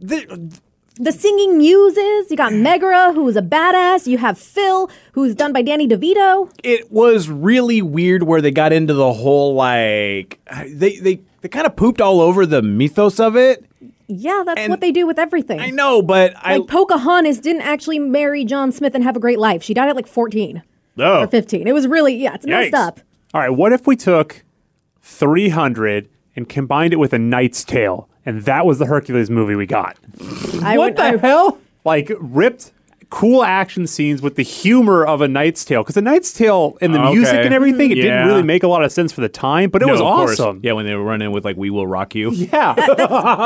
The, 0.00 0.60
The 0.98 1.12
singing 1.12 1.58
muses. 1.58 2.30
You 2.30 2.36
got 2.36 2.52
Megara, 2.66 3.12
who's 3.12 3.36
a 3.36 3.42
badass. 3.42 4.06
You 4.06 4.18
have 4.18 4.38
Phil, 4.38 4.90
who's 5.12 5.34
done 5.34 5.52
by 5.52 5.62
Danny 5.62 5.86
DeVito. 5.88 6.50
it 6.62 6.90
was 6.90 7.28
really 7.28 7.82
weird 7.82 8.22
where 8.22 8.40
they 8.40 8.50
got 8.50 8.72
into 8.72 8.94
the 8.94 9.12
whole 9.12 9.54
like 9.54 10.38
they 10.66 10.96
they 10.96 11.20
they 11.40 11.48
kind 11.48 11.66
of 11.66 11.76
pooped 11.76 12.00
all 12.00 12.20
over 12.20 12.46
the 12.46 12.62
mythos 12.62 13.20
of 13.20 13.36
it. 13.36 13.64
Yeah, 14.08 14.44
that's 14.46 14.60
And 14.60 14.70
what 14.70 14.80
they 14.80 14.92
do 14.92 15.06
with 15.06 15.18
everything. 15.18 15.58
I 15.58 15.70
know, 15.70 16.00
but 16.00 16.32
I 16.36 16.58
Like 16.58 16.68
Pocahontas 16.68 17.40
didn't 17.40 17.62
actually 17.62 17.98
marry 17.98 18.44
John 18.44 18.70
Smith 18.70 18.94
and 18.94 19.02
have 19.02 19.16
a 19.16 19.20
great 19.20 19.38
life. 19.38 19.64
She 19.64 19.74
died 19.74 19.88
at 19.88 19.96
like 19.96 20.06
14 20.06 20.62
oh, 20.98 21.22
or 21.22 21.26
15. 21.26 21.66
It 21.66 21.72
was 21.72 21.88
really, 21.88 22.14
yeah, 22.14 22.34
it's 22.34 22.46
messed 22.46 22.72
up. 22.72 23.00
All 23.34 23.40
right, 23.40 23.50
what 23.50 23.72
if 23.72 23.84
we 23.86 23.96
took 23.96 24.44
300 25.06 26.08
and 26.34 26.48
combined 26.48 26.92
it 26.92 26.96
with 26.96 27.12
a 27.12 27.18
Knight's 27.18 27.64
Tale, 27.64 28.08
and 28.26 28.42
that 28.42 28.66
was 28.66 28.78
the 28.78 28.86
Hercules 28.86 29.30
movie 29.30 29.54
we 29.54 29.64
got? 29.64 29.96
I 30.62 30.76
what 30.76 30.90
would, 30.90 30.96
the 30.96 31.02
I, 31.02 31.16
hell? 31.16 31.58
Like 31.84 32.10
ripped 32.18 32.72
cool 33.08 33.44
action 33.44 33.86
scenes 33.86 34.20
with 34.20 34.34
the 34.34 34.42
humor 34.42 35.04
of 35.04 35.20
a 35.20 35.28
Knight's 35.28 35.64
Tale 35.64 35.82
because 35.82 35.94
the 35.94 36.02
Knight's 36.02 36.32
Tale 36.32 36.76
and 36.80 36.92
the 36.92 37.00
Okay. 37.00 37.14
music 37.14 37.34
and 37.44 37.54
everything 37.54 37.90
it 37.92 37.98
Yeah. 37.98 38.02
didn't 38.04 38.26
really 38.26 38.42
make 38.42 38.62
a 38.64 38.68
lot 38.68 38.84
of 38.84 38.90
sense 38.90 39.12
for 39.12 39.20
the 39.20 39.28
time, 39.28 39.70
but 39.70 39.80
it 39.80 39.86
No, 39.86 39.92
was 39.92 40.00
of 40.00 40.06
course. 40.06 40.40
awesome. 40.40 40.60
Yeah, 40.62 40.72
when 40.72 40.86
they 40.86 40.94
were 40.96 41.04
running 41.04 41.30
with 41.30 41.44
like 41.44 41.56
"We 41.56 41.70
Will 41.70 41.86
Rock 41.86 42.14
You." 42.14 42.30
Yeah. 42.52 42.74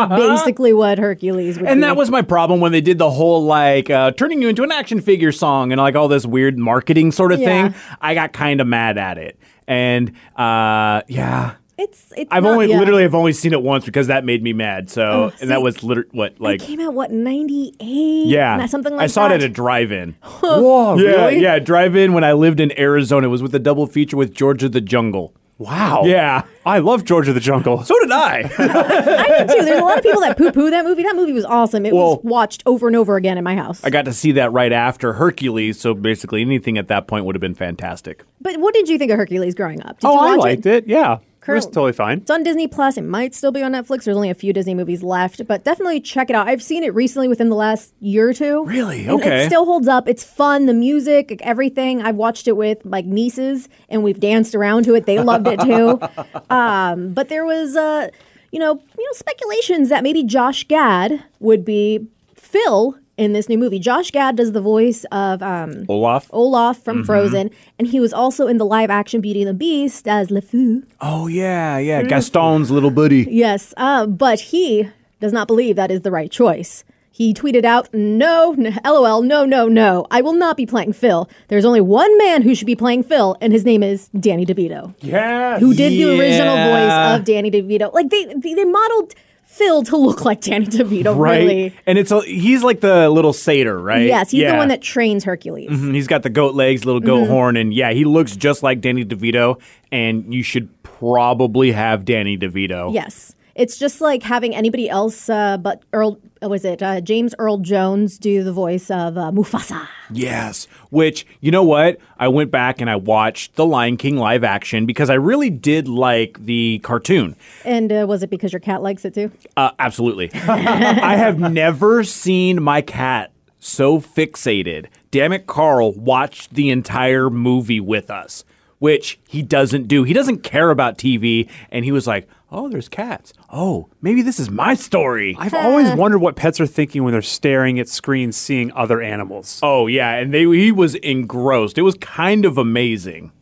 basically 0.08 0.72
what 0.72 0.98
Hercules 0.98 1.58
would 1.58 1.68
And 1.68 1.78
be. 1.80 1.82
that 1.82 1.96
was 1.96 2.10
my 2.10 2.22
problem 2.22 2.60
when 2.60 2.72
they 2.72 2.80
did 2.80 2.98
the 2.98 3.10
whole 3.10 3.44
like 3.44 3.90
uh, 3.90 4.12
turning 4.12 4.40
you 4.42 4.48
into 4.48 4.62
an 4.62 4.72
action 4.72 5.00
figure 5.00 5.32
song 5.32 5.72
and 5.72 5.80
like 5.80 5.94
all 5.94 6.08
this 6.08 6.24
weird 6.26 6.58
marketing 6.58 7.12
sort 7.12 7.32
of 7.32 7.40
Yeah. 7.40 7.68
thing. 7.68 7.74
I 8.00 8.14
got 8.14 8.32
kind 8.32 8.60
of 8.60 8.66
mad 8.66 8.98
at 8.98 9.18
it, 9.18 9.38
and 9.68 10.10
uh, 10.36 11.02
yeah, 11.08 11.52
It's, 11.80 12.12
it's 12.16 12.28
I've 12.30 12.42
not- 12.42 12.52
only 12.52 12.68
yeah. 12.68 12.78
literally 12.78 13.02
have 13.02 13.14
only 13.14 13.32
seen 13.32 13.52
it 13.52 13.62
once 13.62 13.84
because 13.86 14.08
that 14.08 14.24
made 14.24 14.42
me 14.42 14.52
mad. 14.52 14.90
So 14.90 15.02
Oh, 15.02 15.32
and 15.40 15.50
that 15.50 15.62
was 15.62 15.82
literally 15.82 16.10
what 16.12 16.32
It 16.32 16.40
like 16.40 16.60
came 16.60 16.78
out, 16.80 16.92
what, 16.94 17.10
98? 17.10 18.26
yeah, 18.28 18.66
Something 18.66 18.92
like 18.92 18.98
that. 19.00 19.04
I 19.04 19.06
saw 19.06 19.28
that. 19.28 19.40
it 19.40 19.44
at 19.44 19.50
a 19.50 19.52
drive-in. 19.52 20.12
Whoa, 20.22 20.96
yeah, 20.98 21.10
really? 21.10 21.40
yeah, 21.40 21.58
drive-in 21.58 22.12
when 22.12 22.24
I 22.24 22.32
lived 22.34 22.60
in 22.60 22.78
Arizona. 22.78 23.26
It 23.26 23.30
was 23.30 23.42
with 23.42 23.54
a 23.54 23.58
double 23.58 23.86
feature 23.86 24.16
with 24.16 24.34
George 24.34 24.62
of 24.62 24.72
the 24.72 24.80
Jungle. 24.80 25.34
Wow. 25.58 26.04
Yeah. 26.06 26.44
I 26.64 26.78
love 26.78 27.04
George 27.04 27.28
of 27.28 27.34
the 27.34 27.40
Jungle. 27.40 27.82
So 27.84 27.94
did 28.00 28.10
I. 28.10 28.50
I 28.58 29.38
did 29.44 29.48
too. 29.50 29.62
There's 29.64 29.78
a 29.80 29.84
lot 29.84 29.98
of 29.98 30.02
people 30.02 30.22
that 30.22 30.38
poo 30.38 30.50
poo 30.52 30.70
that 30.70 30.86
movie. 30.86 31.02
That 31.02 31.14
movie 31.14 31.32
was 31.32 31.44
awesome. 31.44 31.84
It 31.84 31.92
Well- 31.92 32.16
was 32.16 32.20
watched 32.24 32.62
over 32.64 32.86
and 32.86 32.96
over 32.96 33.16
again 33.16 33.36
in 33.36 33.44
my 33.44 33.54
house. 33.56 33.84
I 33.84 33.90
got 33.90 34.06
to 34.06 34.12
see 34.14 34.32
that 34.32 34.52
right 34.52 34.72
after 34.72 35.12
Hercules, 35.14 35.78
so 35.78 35.92
basically 35.92 36.40
anything 36.40 36.78
at 36.78 36.88
that 36.88 37.06
point 37.08 37.26
would 37.26 37.34
have 37.34 37.40
been 37.40 37.54
fantastic. 37.54 38.24
but 38.40 38.56
what 38.58 38.72
did 38.72 38.88
you 38.88 38.96
think 38.96 39.10
of 39.10 39.18
Hercules 39.18 39.54
growing 39.54 39.82
up? 39.82 40.00
Did 40.00 40.06
oh, 40.06 40.12
you 40.14 40.18
I 40.20 40.36
watch 40.36 40.38
liked 40.44 40.66
it. 40.66 40.86
Yeah. 40.86 41.18
Was 41.54 41.66
totally 41.66 41.92
fine. 41.92 42.18
It's 42.18 42.30
on 42.30 42.42
Disney 42.42 42.68
Plus. 42.68 42.96
It 42.96 43.02
might 43.02 43.34
still 43.34 43.52
be 43.52 43.62
on 43.62 43.72
Netflix. 43.72 44.04
There's 44.04 44.16
only 44.16 44.30
a 44.30 44.34
few 44.34 44.52
Disney 44.52 44.74
movies 44.74 45.02
left, 45.02 45.46
but 45.46 45.64
definitely 45.64 46.00
check 46.00 46.30
it 46.30 46.36
out. 46.36 46.48
I've 46.48 46.62
seen 46.62 46.82
it 46.82 46.94
recently 46.94 47.28
within 47.28 47.48
the 47.48 47.56
last 47.56 47.94
year 48.00 48.28
or 48.28 48.34
two. 48.34 48.64
Really? 48.64 49.08
Okay. 49.08 49.44
It 49.44 49.46
still 49.46 49.64
holds 49.64 49.88
up. 49.88 50.08
It's 50.08 50.24
fun. 50.24 50.66
The 50.66 50.74
music, 50.74 51.30
like, 51.30 51.42
everything. 51.42 52.02
I've 52.02 52.16
watched 52.16 52.48
it 52.48 52.56
with 52.56 52.78
like 52.84 53.04
nieces, 53.04 53.68
and 53.88 54.02
we've 54.02 54.20
danced 54.20 54.54
around 54.54 54.84
to 54.84 54.94
it. 54.94 55.06
They 55.06 55.18
loved 55.18 55.46
it 55.46 55.60
too. 55.60 56.00
um, 56.50 57.12
but 57.12 57.28
there 57.28 57.44
was, 57.44 57.76
uh, 57.76 58.08
you 58.52 58.58
know, 58.58 58.82
you 58.98 59.04
know, 59.04 59.12
speculations 59.12 59.88
that 59.88 60.02
maybe 60.02 60.22
Josh 60.24 60.64
Gad 60.64 61.24
would 61.38 61.64
be 61.64 62.06
Phil 62.34 62.96
in 63.16 63.32
this 63.32 63.48
new 63.48 63.58
movie. 63.58 63.78
Josh 63.78 64.10
Gad 64.10 64.36
does 64.36 64.52
the 64.52 64.60
voice 64.60 65.04
of 65.12 65.42
um, 65.42 65.84
Olaf. 65.88 66.28
Olaf 66.32 66.82
from 66.82 67.04
Frozen, 67.04 67.50
and 67.78 67.88
he 67.88 68.00
was 68.00 68.12
also 68.12 68.46
in 68.46 68.56
the 68.58 68.64
live 68.64 68.90
action 68.90 69.20
Beauty 69.20 69.42
and 69.42 69.48
the 69.48 69.54
Beast 69.54 70.08
as 70.08 70.28
LeFou. 70.28 70.84
Oh 71.00 71.26
yeah, 71.26 71.78
yeah. 71.78 72.02
Gaston's 72.02 72.70
little 72.70 72.90
buddy. 72.90 73.26
Yes, 73.30 73.74
uh, 73.76 74.06
but 74.06 74.40
he 74.40 74.88
does 75.20 75.32
not 75.32 75.46
believe 75.46 75.76
that 75.76 75.90
is 75.90 76.00
the 76.00 76.10
right 76.10 76.30
choice. 76.30 76.84
He 77.12 77.34
tweeted 77.34 77.66
out, 77.66 77.92
no, 77.92 78.54
lol, 78.82 79.20
no, 79.20 79.44
no, 79.44 79.68
no. 79.68 80.06
I 80.10 80.22
will 80.22 80.32
not 80.32 80.56
be 80.56 80.64
playing 80.64 80.94
Phil. 80.94 81.28
There's 81.48 81.66
only 81.66 81.80
one 81.82 82.16
man 82.16 82.40
who 82.40 82.54
should 82.54 82.66
be 82.66 82.76
playing 82.76 83.02
Phil, 83.02 83.36
and 83.42 83.52
his 83.52 83.62
name 83.64 83.82
is 83.82 84.08
Danny 84.18 84.46
DeVito, 84.46 84.94
Yes. 85.00 85.60
who 85.60 85.74
did 85.74 85.90
the 85.92 86.18
original 86.18 86.56
voice 86.56 87.18
of 87.18 87.24
Danny 87.24 87.50
DeVito. 87.50 87.92
Like, 87.92 88.08
they, 88.08 88.24
they, 88.36 88.54
they 88.54 88.64
modeled 88.64 89.14
Phil 89.60 89.82
to 89.82 89.96
look 89.98 90.24
like 90.24 90.40
Danny 90.40 90.64
DeVito, 90.64 91.14
Right. 91.16 91.38
really. 91.40 91.74
And 91.84 91.98
it's 91.98 92.10
a, 92.10 92.22
he's 92.22 92.62
like 92.62 92.80
the 92.80 93.10
little 93.10 93.34
satyr, 93.34 93.78
right? 93.78 94.06
Yes, 94.06 94.30
he's 94.30 94.40
yeah. 94.40 94.52
the 94.52 94.56
one 94.58 94.68
that 94.68 94.80
trains 94.80 95.22
Hercules. 95.24 95.68
Mhm, 95.68 95.94
He's 95.94 96.06
got 96.06 96.22
the 96.22 96.30
goat 96.30 96.54
legs, 96.54 96.86
little 96.86 97.00
goat 97.00 97.26
horn, 97.28 97.58
and 97.58 97.74
yeah, 97.74 97.90
he 97.92 98.06
looks 98.06 98.34
just 98.36 98.62
like 98.62 98.80
Danny 98.80 99.04
DeVito. 99.04 99.60
And 99.92 100.32
you 100.32 100.42
should 100.42 100.70
probably 100.82 101.72
have 101.72 102.06
Danny 102.06 102.38
DeVito. 102.38 102.94
Yes. 102.94 103.34
It's 103.54 103.76
just 103.78 104.00
like 104.00 104.22
having 104.22 104.54
anybody 104.54 104.88
else 104.88 105.28
uh, 105.28 105.58
but 105.58 105.82
Earl, 105.92 106.18
was 106.48 106.64
it 106.64 106.82
uh, 106.82 107.00
James 107.00 107.34
Earl 107.38 107.58
Jones 107.58 108.18
do 108.18 108.42
the 108.42 108.52
voice 108.52 108.90
of 108.90 109.18
uh, 109.18 109.30
Mufasa? 109.30 109.86
Yes. 110.10 110.66
Which, 110.90 111.26
you 111.40 111.50
know 111.50 111.62
what? 111.62 111.98
I 112.18 112.28
went 112.28 112.50
back 112.50 112.80
and 112.80 112.88
I 112.88 112.96
watched 112.96 113.56
the 113.56 113.66
Lion 113.66 113.96
King 113.96 114.16
live 114.16 114.42
action 114.42 114.86
because 114.86 115.10
I 115.10 115.14
really 115.14 115.50
did 115.50 115.86
like 115.86 116.44
the 116.44 116.80
cartoon. 116.82 117.36
And 117.64 117.92
uh, 117.92 118.06
was 118.08 118.22
it 118.22 118.30
because 118.30 118.52
your 118.52 118.60
cat 118.60 118.82
likes 118.82 119.04
it 119.04 119.14
too? 119.14 119.30
Uh, 119.56 119.70
absolutely. 119.78 120.30
I 120.34 121.16
have 121.16 121.38
never 121.38 122.04
seen 122.04 122.62
my 122.62 122.80
cat 122.80 123.32
so 123.58 124.00
fixated. 124.00 124.86
Damn 125.10 125.32
it, 125.32 125.46
Carl 125.46 125.92
watched 125.92 126.54
the 126.54 126.70
entire 126.70 127.28
movie 127.28 127.80
with 127.80 128.10
us, 128.10 128.44
which 128.78 129.18
he 129.28 129.42
doesn't 129.42 129.88
do. 129.88 130.04
He 130.04 130.14
doesn't 130.14 130.42
care 130.42 130.70
about 130.70 130.96
TV. 130.96 131.48
And 131.70 131.84
he 131.84 131.92
was 131.92 132.06
like, 132.06 132.26
oh, 132.50 132.68
there's 132.68 132.88
cats. 132.88 133.32
Oh, 133.52 133.88
maybe 134.02 134.22
this 134.22 134.38
is 134.40 134.50
my 134.50 134.74
story. 134.74 135.36
I've 135.38 135.54
always 135.54 135.92
wondered 135.94 136.18
what 136.18 136.36
pets 136.36 136.60
are 136.60 136.66
thinking 136.66 137.02
when 137.04 137.12
they're 137.12 137.22
staring 137.22 137.78
at 137.78 137.88
screens, 137.88 138.36
seeing 138.36 138.72
other 138.72 139.00
animals. 139.00 139.60
oh, 139.62 139.86
yeah. 139.86 140.14
And 140.14 140.32
they, 140.34 140.42
he 140.42 140.72
was 140.72 140.94
engrossed. 140.96 141.78
It 141.78 141.82
was 141.82 141.94
kind 142.00 142.44
of 142.44 142.58
amazing. 142.58 143.32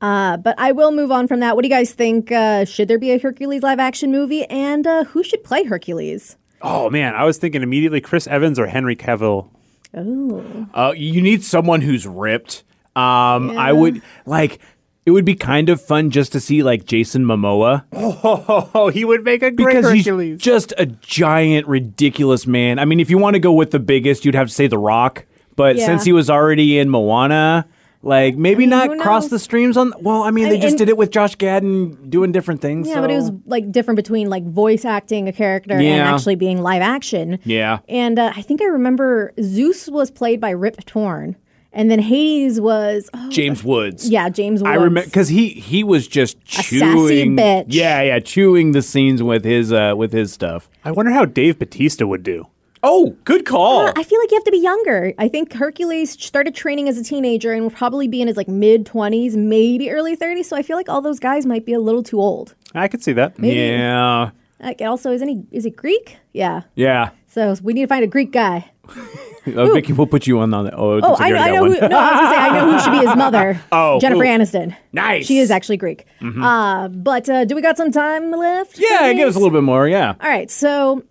Uh, 0.00 0.36
but 0.36 0.56
I 0.58 0.72
will 0.72 0.90
move 0.90 1.12
on 1.12 1.28
from 1.28 1.40
that. 1.40 1.54
What 1.54 1.62
do 1.62 1.68
you 1.68 1.74
guys 1.74 1.92
think? 1.92 2.32
Uh, 2.32 2.64
should 2.64 2.88
there 2.88 2.98
be 2.98 3.12
a 3.12 3.18
Hercules 3.18 3.62
live 3.62 3.78
action 3.78 4.10
movie? 4.10 4.44
And 4.46 4.84
uh, 4.86 5.04
who 5.04 5.22
should 5.22 5.44
play 5.44 5.62
Hercules? 5.64 6.36
Oh 6.60 6.90
man, 6.90 7.14
I 7.14 7.24
was 7.24 7.38
thinking 7.38 7.62
immediately 7.62 8.00
Chris 8.00 8.26
Evans 8.26 8.58
or 8.58 8.66
Henry 8.66 8.96
Cavill. 8.96 9.48
Uh, 9.94 10.92
you 10.96 11.20
need 11.20 11.44
someone 11.44 11.80
who's 11.82 12.06
ripped. 12.06 12.64
Um, 12.94 13.56
I 13.58 13.72
would 13.72 14.02
like. 14.26 14.60
It 15.04 15.10
would 15.10 15.24
be 15.24 15.34
kind 15.34 15.68
of 15.68 15.80
fun 15.80 16.10
just 16.10 16.30
to 16.32 16.40
see 16.40 16.62
like 16.62 16.84
Jason 16.84 17.24
Momoa 17.24 17.84
Oh, 17.92 18.88
he 18.94 19.04
would 19.04 19.24
make 19.24 19.42
a 19.42 19.50
great 19.50 19.66
because 19.74 19.84
Hercules. 19.86 20.34
he's 20.34 20.40
just 20.40 20.72
a 20.78 20.86
giant, 20.86 21.66
ridiculous 21.66 22.46
man. 22.46 22.78
I 22.78 22.84
mean, 22.84 23.00
if 23.00 23.10
you 23.10 23.18
want 23.18 23.34
to 23.34 23.40
go 23.40 23.52
with 23.52 23.72
the 23.72 23.80
biggest, 23.80 24.24
you'd 24.24 24.34
have 24.36 24.48
to 24.48 24.54
say 24.54 24.66
The 24.68 24.78
Rock. 24.78 25.24
But 25.56 25.76
Yeah. 25.76 25.86
since 25.86 26.04
he 26.04 26.12
was 26.12 26.30
already 26.30 26.78
in 26.78 26.88
Moana, 26.88 27.66
like 28.04 28.36
maybe 28.36 28.60
mean, 28.60 28.70
not 28.70 28.98
cross 28.98 29.28
the 29.28 29.38
streams 29.38 29.76
on. 29.76 29.92
Well, 30.00 30.22
I 30.22 30.30
mean, 30.30 30.46
I 30.46 30.48
they 30.50 30.54
mean, 30.54 30.62
just 30.62 30.78
did 30.78 30.88
it 30.88 30.96
with 30.96 31.10
Josh 31.10 31.36
Gadden 31.36 32.08
doing 32.10 32.32
different 32.32 32.60
things. 32.60 32.88
Yeah, 32.88 33.00
but 33.00 33.10
it 33.10 33.16
was 33.16 33.30
like 33.46 33.70
different 33.70 33.96
between 33.96 34.28
like 34.30 34.44
voice 34.44 34.84
acting 34.84 35.28
a 35.28 35.32
character 35.32 35.74
and 35.74 36.00
actually 36.02 36.34
being 36.36 36.58
live 36.62 36.82
action. 36.82 37.38
Yeah. 37.44 37.78
And 37.88 38.18
uh, 38.18 38.32
I 38.34 38.42
think 38.42 38.60
I 38.62 38.66
remember 38.66 39.32
Zeus 39.40 39.88
was 39.88 40.10
played 40.10 40.40
by 40.40 40.50
Rip 40.50 40.84
Torn, 40.84 41.36
and 41.72 41.90
then 41.90 41.98
Hades 41.98 42.60
was 42.60 43.08
oh, 43.14 43.30
James 43.30 43.62
Woods. 43.64 44.08
yeah 44.08 44.28
James 44.28 44.62
Woods. 44.62 44.70
I 44.70 44.74
remember 44.74 45.04
because 45.04 45.28
he 45.28 45.48
he 45.50 45.82
was 45.84 46.06
just 46.08 46.36
sassy 46.46 46.78
chewing. 46.80 47.36
bitch. 47.36 47.66
Yeah, 47.68 48.02
yeah, 48.02 48.18
chewing 48.20 48.72
the 48.72 48.82
scenes 48.82 49.22
with 49.22 49.44
his 49.44 49.72
uh 49.72 49.94
with 49.96 50.12
his 50.12 50.32
stuff. 50.32 50.68
I 50.84 50.90
wonder 50.90 51.12
how 51.12 51.24
Dave 51.24 51.58
Batista 51.58 52.06
would 52.06 52.22
do. 52.22 52.46
Oh, 52.84 53.16
good 53.22 53.46
call. 53.46 53.86
I 53.96 54.02
feel 54.02 54.18
like 54.18 54.32
you 54.32 54.36
have 54.36 54.44
to 54.44 54.50
be 54.50 54.58
younger. 54.58 55.12
I 55.16 55.28
think 55.28 55.52
Hercules 55.52 56.10
started 56.10 56.52
training 56.52 56.88
as 56.88 56.98
a 56.98 57.04
teenager 57.04 57.52
and 57.52 57.62
will 57.62 57.70
probably 57.70 58.08
be 58.08 58.20
in 58.20 58.26
his 58.26 58.36
like 58.36 58.48
mid 58.48 58.86
twenties, 58.86 59.36
maybe 59.36 59.88
early 59.90 60.16
thirties. 60.16 60.48
So 60.48 60.56
I 60.56 60.62
feel 60.62 60.76
like 60.76 60.88
all 60.88 61.00
those 61.00 61.20
guys 61.20 61.46
might 61.46 61.64
be 61.64 61.72
a 61.74 61.80
little 61.80 62.02
too 62.02 62.20
old. 62.20 62.56
I 62.74 62.88
could 62.88 63.02
see 63.04 63.12
that. 63.12 63.38
Yeah, 63.38 64.30
Like 64.60 64.80
also, 64.80 65.12
isn't 65.12 65.28
he? 65.28 65.44
Is 65.52 65.64
it 65.64 65.76
Greek? 65.76 66.16
Yeah. 66.32 66.62
yeah. 66.74 67.10
So 67.28 67.54
we 67.62 67.72
need 67.72 67.82
to 67.82 67.86
find 67.86 68.02
a 68.02 68.08
Greek 68.08 68.32
guy. 68.32 68.70
Uh, 69.46 69.66
Vicky, 69.74 69.92
we'll 69.92 70.06
put 70.06 70.26
you 70.26 70.38
on 70.40 70.50
the. 70.50 70.74
Oh, 70.74 71.00
Oh, 71.02 71.16
I, 71.18 71.28
you 71.28 71.36
I 71.36 71.50
know. 71.50 71.64
Who, 71.64 71.70
no, 71.88 71.98
I 71.98 72.10
was 72.12 72.20
gonna 72.20 72.30
say 72.30 72.36
I 72.36 72.48
know 72.58 72.72
who 72.72 72.80
should 72.80 72.92
be 73.00 73.06
his 73.06 73.16
mother. 73.16 73.60
Oh, 73.72 73.98
Jennifer 74.00 74.24
who? 74.24 74.30
Aniston. 74.30 74.76
Nice. 74.92 75.26
She 75.26 75.38
is 75.38 75.50
actually 75.50 75.76
Greek. 75.78 76.04
Uh, 76.20 76.88
but 76.88 77.28
uh, 77.28 77.44
do 77.44 77.54
we 77.54 77.62
got 77.62 77.76
some 77.76 77.90
time 77.90 78.30
left? 78.30 78.78
Yeah, 78.78 79.12
give 79.14 79.28
us 79.28 79.34
a 79.34 79.38
little 79.38 79.50
bit 79.52 79.62
more. 79.64 79.88
Yeah. 79.88 80.14
All 80.20 80.28
right, 80.28 80.50
so 80.50 81.02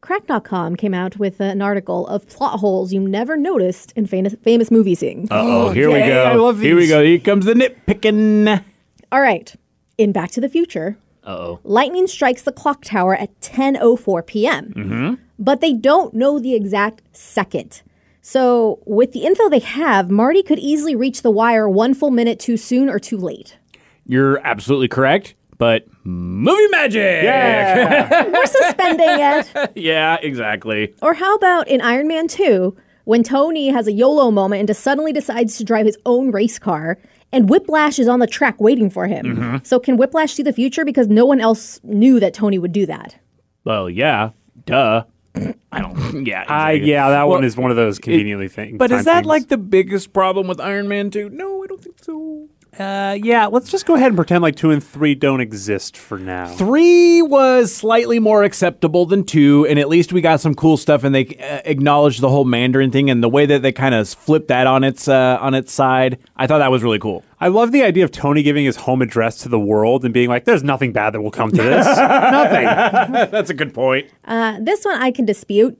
Cracked.com 0.00 0.74
came 0.76 0.94
out 0.94 1.16
with 1.18 1.40
an 1.40 1.62
article 1.62 2.06
of 2.08 2.28
plot 2.28 2.58
holes 2.58 2.92
you 2.92 3.00
never 3.00 3.36
noticed 3.36 3.92
in 3.92 4.06
famous, 4.06 4.34
famous 4.42 4.68
movie 4.70 4.96
scenes. 4.96 5.28
Oh, 5.30 5.70
here 5.70 5.88
we 5.92 6.00
go. 6.00 6.24
I 6.24 6.34
love 6.34 6.58
Here 6.60 6.74
we 6.74 6.88
go. 6.88 7.04
Here 7.04 7.20
comes 7.20 7.44
the 7.46 7.54
nitpicking. 7.54 8.64
All 9.12 9.20
right, 9.20 9.54
in 9.98 10.10
Back 10.10 10.32
to 10.32 10.40
the 10.40 10.48
Future, 10.48 10.96
Uh-oh. 11.24 11.60
lightning 11.62 12.08
strikes 12.08 12.42
the 12.42 12.50
clock 12.52 12.82
tower 12.84 13.14
at 13.14 13.38
10:04 13.40 14.26
p.m. 14.26 14.72
Mm-hmm. 14.76 15.14
But 15.42 15.60
they 15.60 15.72
don't 15.72 16.14
know 16.14 16.38
the 16.38 16.54
exact 16.54 17.02
second. 17.12 17.82
So, 18.20 18.78
with 18.86 19.10
the 19.10 19.24
info 19.24 19.48
they 19.48 19.58
have, 19.58 20.08
Marty 20.08 20.40
could 20.44 20.60
easily 20.60 20.94
reach 20.94 21.22
the 21.22 21.32
wire 21.32 21.68
one 21.68 21.94
full 21.94 22.12
minute 22.12 22.38
too 22.38 22.56
soon 22.56 22.88
or 22.88 23.00
too 23.00 23.18
late. 23.18 23.58
You're 24.06 24.38
absolutely 24.46 24.86
correct, 24.86 25.34
but 25.58 25.84
movie 26.04 26.68
magic. 26.68 27.24
Yeah. 27.24 28.28
We're 28.32 28.46
suspending 28.46 29.08
it. 29.08 29.72
yeah, 29.74 30.18
exactly. 30.22 30.94
Or 31.02 31.14
how 31.14 31.34
about 31.34 31.66
in 31.66 31.80
Iron 31.80 32.06
Man 32.06 32.28
2, 32.28 32.76
when 33.02 33.24
Tony 33.24 33.70
has 33.70 33.88
a 33.88 33.92
YOLO 33.92 34.30
moment 34.30 34.60
and 34.60 34.68
just 34.68 34.84
suddenly 34.84 35.12
decides 35.12 35.56
to 35.56 35.64
drive 35.64 35.86
his 35.86 35.98
own 36.06 36.30
race 36.30 36.60
car, 36.60 36.98
and 37.32 37.50
Whiplash 37.50 37.98
is 37.98 38.06
on 38.06 38.20
the 38.20 38.28
track 38.28 38.60
waiting 38.60 38.90
for 38.90 39.08
him. 39.08 39.26
Mm-hmm. 39.26 39.56
So 39.64 39.80
can 39.80 39.96
Whiplash 39.96 40.34
see 40.34 40.44
the 40.44 40.52
future 40.52 40.84
because 40.84 41.08
no 41.08 41.26
one 41.26 41.40
else 41.40 41.80
knew 41.82 42.20
that 42.20 42.34
Tony 42.34 42.60
would 42.60 42.72
do 42.72 42.86
that? 42.86 43.16
Well, 43.64 43.90
yeah. 43.90 44.30
Duh. 44.66 45.04
I 45.34 45.80
don't. 45.80 46.26
Yeah. 46.26 46.44
I 46.46 46.72
exactly. 46.72 46.90
yeah, 46.90 47.08
that 47.10 47.28
one 47.28 47.44
is 47.44 47.56
one 47.56 47.70
of 47.70 47.76
those 47.76 47.98
conveniently 47.98 48.48
things. 48.48 48.78
But 48.78 48.92
is 48.92 49.06
that 49.06 49.24
like 49.24 49.48
the 49.48 49.56
biggest 49.56 50.12
problem 50.12 50.46
with 50.46 50.60
Iron 50.60 50.88
Man 50.88 51.10
2? 51.10 51.30
No, 51.30 51.64
I 51.64 51.66
don't 51.66 51.82
think 51.82 51.98
so. 52.02 52.48
Uh, 52.78 53.18
yeah, 53.22 53.46
let's 53.46 53.70
just 53.70 53.84
go 53.84 53.94
ahead 53.96 54.06
and 54.08 54.16
pretend 54.16 54.40
like 54.40 54.56
two 54.56 54.70
and 54.70 54.82
three 54.82 55.14
don't 55.14 55.42
exist 55.42 55.94
for 55.94 56.18
now. 56.18 56.46
Three 56.54 57.20
was 57.20 57.74
slightly 57.74 58.18
more 58.18 58.44
acceptable 58.44 59.04
than 59.04 59.24
two, 59.24 59.66
and 59.68 59.78
at 59.78 59.90
least 59.90 60.12
we 60.12 60.22
got 60.22 60.40
some 60.40 60.54
cool 60.54 60.78
stuff. 60.78 61.04
And 61.04 61.14
they 61.14 61.26
uh, 61.26 61.60
acknowledged 61.66 62.22
the 62.22 62.30
whole 62.30 62.46
Mandarin 62.46 62.90
thing 62.90 63.10
and 63.10 63.22
the 63.22 63.28
way 63.28 63.44
that 63.44 63.60
they 63.60 63.72
kind 63.72 63.94
of 63.94 64.08
flipped 64.08 64.48
that 64.48 64.66
on 64.66 64.84
its 64.84 65.06
uh, 65.06 65.36
on 65.40 65.52
its 65.52 65.70
side. 65.70 66.18
I 66.36 66.46
thought 66.46 66.58
that 66.58 66.70
was 66.70 66.82
really 66.82 66.98
cool. 66.98 67.22
I 67.40 67.48
love 67.48 67.72
the 67.72 67.82
idea 67.82 68.04
of 68.04 68.10
Tony 68.10 68.42
giving 68.42 68.64
his 68.64 68.76
home 68.76 69.02
address 69.02 69.36
to 69.38 69.50
the 69.50 69.60
world 69.60 70.06
and 70.06 70.14
being 70.14 70.30
like, 70.30 70.46
"There's 70.46 70.64
nothing 70.64 70.92
bad 70.92 71.12
that 71.12 71.20
will 71.20 71.30
come 71.30 71.50
to 71.50 71.62
this. 71.62 71.86
nothing." 71.98 72.64
That's 73.30 73.50
a 73.50 73.54
good 73.54 73.74
point. 73.74 74.08
Uh, 74.24 74.58
this 74.60 74.82
one 74.84 74.94
I 74.94 75.10
can 75.10 75.26
dispute. 75.26 75.78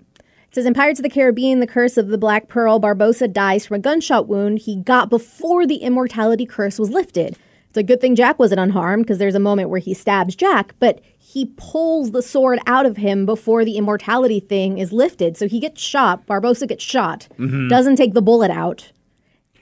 It 0.52 0.56
says 0.56 0.66
in 0.66 0.74
Pirates 0.74 1.00
of 1.00 1.02
the 1.02 1.08
Caribbean, 1.08 1.60
the 1.60 1.66
curse 1.66 1.96
of 1.96 2.08
the 2.08 2.18
Black 2.18 2.46
Pearl, 2.46 2.78
Barbossa 2.78 3.32
dies 3.32 3.64
from 3.64 3.76
a 3.76 3.78
gunshot 3.78 4.28
wound 4.28 4.58
he 4.58 4.76
got 4.76 5.08
before 5.08 5.66
the 5.66 5.76
immortality 5.76 6.44
curse 6.44 6.78
was 6.78 6.90
lifted. 6.90 7.38
It's 7.70 7.78
a 7.78 7.82
good 7.82 8.02
thing 8.02 8.14
Jack 8.14 8.38
wasn't 8.38 8.60
unharmed 8.60 9.04
because 9.04 9.16
there's 9.16 9.34
a 9.34 9.40
moment 9.40 9.70
where 9.70 9.80
he 9.80 9.94
stabs 9.94 10.36
Jack, 10.36 10.74
but 10.78 11.00
he 11.16 11.46
pulls 11.56 12.10
the 12.10 12.20
sword 12.20 12.58
out 12.66 12.84
of 12.84 12.98
him 12.98 13.24
before 13.24 13.64
the 13.64 13.78
immortality 13.78 14.40
thing 14.40 14.76
is 14.76 14.92
lifted. 14.92 15.38
So 15.38 15.48
he 15.48 15.58
gets 15.58 15.80
shot. 15.80 16.26
Barbossa 16.26 16.68
gets 16.68 16.84
shot, 16.84 17.28
mm-hmm. 17.38 17.68
doesn't 17.68 17.96
take 17.96 18.12
the 18.12 18.20
bullet 18.20 18.50
out. 18.50 18.92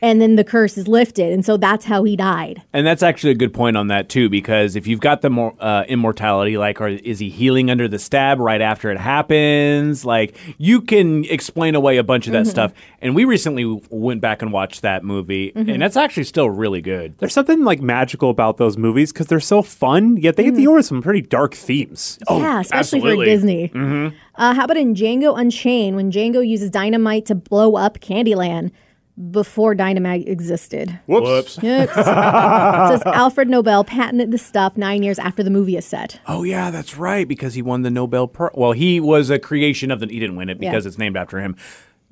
And 0.03 0.21
then 0.21 0.37
the 0.37 0.45
curse 0.45 0.79
is 0.79 0.89
lifted, 0.89 1.33
and 1.33 1.45
so 1.45 1.57
that's 1.57 1.85
how 1.85 2.05
he 2.05 2.17
died. 2.17 2.63
And 2.73 2.87
that's 2.87 3.03
actually 3.03 3.33
a 3.33 3.37
good 3.37 3.53
point 3.53 3.77
on 3.77 3.89
that 3.89 4.09
too, 4.09 4.29
because 4.29 4.77
if 4.77 4.87
you've 4.87 5.01
got 5.01 5.23
the 5.23 5.31
more 5.31 5.55
uh, 5.61 5.85
immortality, 5.89 6.57
like, 6.57 6.81
or 6.81 6.89
is 6.89 7.19
he 7.19 7.29
healing 7.29 7.71
under 7.71 7.87
the 7.89 7.99
stab 7.99 8.39
right 8.39 8.61
after 8.61 8.91
it 8.91 8.99
happens? 8.99 10.05
Like, 10.05 10.37
you 10.59 10.81
can 10.81 11.25
explain 11.27 11.75
away 11.75 11.99
a 11.99 12.05
bunch 12.05 12.27
of 12.27 12.33
that 12.33 12.47
stuff. 12.47 12.73
And 13.03 13.15
we 13.15 13.25
recently 13.25 13.81
went 13.91 14.21
back 14.21 14.43
and 14.43 14.53
watched 14.53 14.83
that 14.83 15.05
movie, 15.05 15.53
and 15.55 15.81
that's 15.81 15.97
actually 15.97 16.25
still 16.25 16.51
really 16.51 16.81
good. 16.81 17.17
There's 17.19 17.33
something 17.35 17.65
like 17.65 17.81
magical 17.81 18.31
about 18.31 18.57
those 18.57 18.77
movies 18.77 19.13
because 19.13 19.27
they're 19.27 19.41
so 19.41 19.63
fun, 19.63 20.17
yet 20.17 20.37
they 20.37 20.51
deal 20.51 20.75
with 20.75 20.87
some 20.87 21.03
pretty 21.03 21.23
dark 21.23 21.55
themes. 21.55 22.19
oh, 22.29 22.41
yeah, 22.41 22.61
especially 22.61 22.99
absolutely. 22.99 23.27
for 23.27 23.31
Disney. 23.31 24.15
Uh, 24.37 24.55
how 24.55 24.65
about 24.65 24.77
in 24.77 24.95
Django 24.95 25.39
Unchained 25.39 25.97
when 25.97 26.11
Django 26.11 26.47
uses 26.47 26.71
dynamite 26.71 27.27
to 27.27 27.35
blow 27.35 27.77
up 27.77 28.01
Candyland 28.01 28.71
before 29.31 29.75
dynamite 29.75 30.29
existed? 30.29 30.99
Whoops. 31.07 31.59
Yep. 31.63 31.89
it 31.91 31.95
says 31.95 33.03
Alfred 33.07 33.49
Nobel 33.49 33.85
patented 33.85 34.31
the 34.31 34.39
stuff 34.39 34.77
nine 34.77 35.03
years 35.03 35.19
after 35.19 35.43
the 35.43 35.51
movie 35.51 35.77
is 35.77 35.85
set. 35.85 36.21
Oh 36.27 36.43
yeah, 36.43 36.71
that's 36.71 36.97
right. 36.97 37.27
Because 37.29 37.55
he 37.55 37.63
won 37.63 37.83
the 37.83 37.91
Nobel 37.91 38.27
Prize. 38.29 38.53
Well, 38.55 38.73
he 38.73 39.01
was 39.01 39.31
a 39.31 39.39
creation 39.39 39.91
of 39.91 40.01
the. 40.01 40.07
He 40.07 40.19
didn't 40.21 40.37
win 40.37 40.49
it 40.49 40.59
because 40.59 40.85
Yeah. 40.85 40.89
it's 40.89 40.99
named 40.99 41.17
after 41.17 41.41
him. 41.41 41.57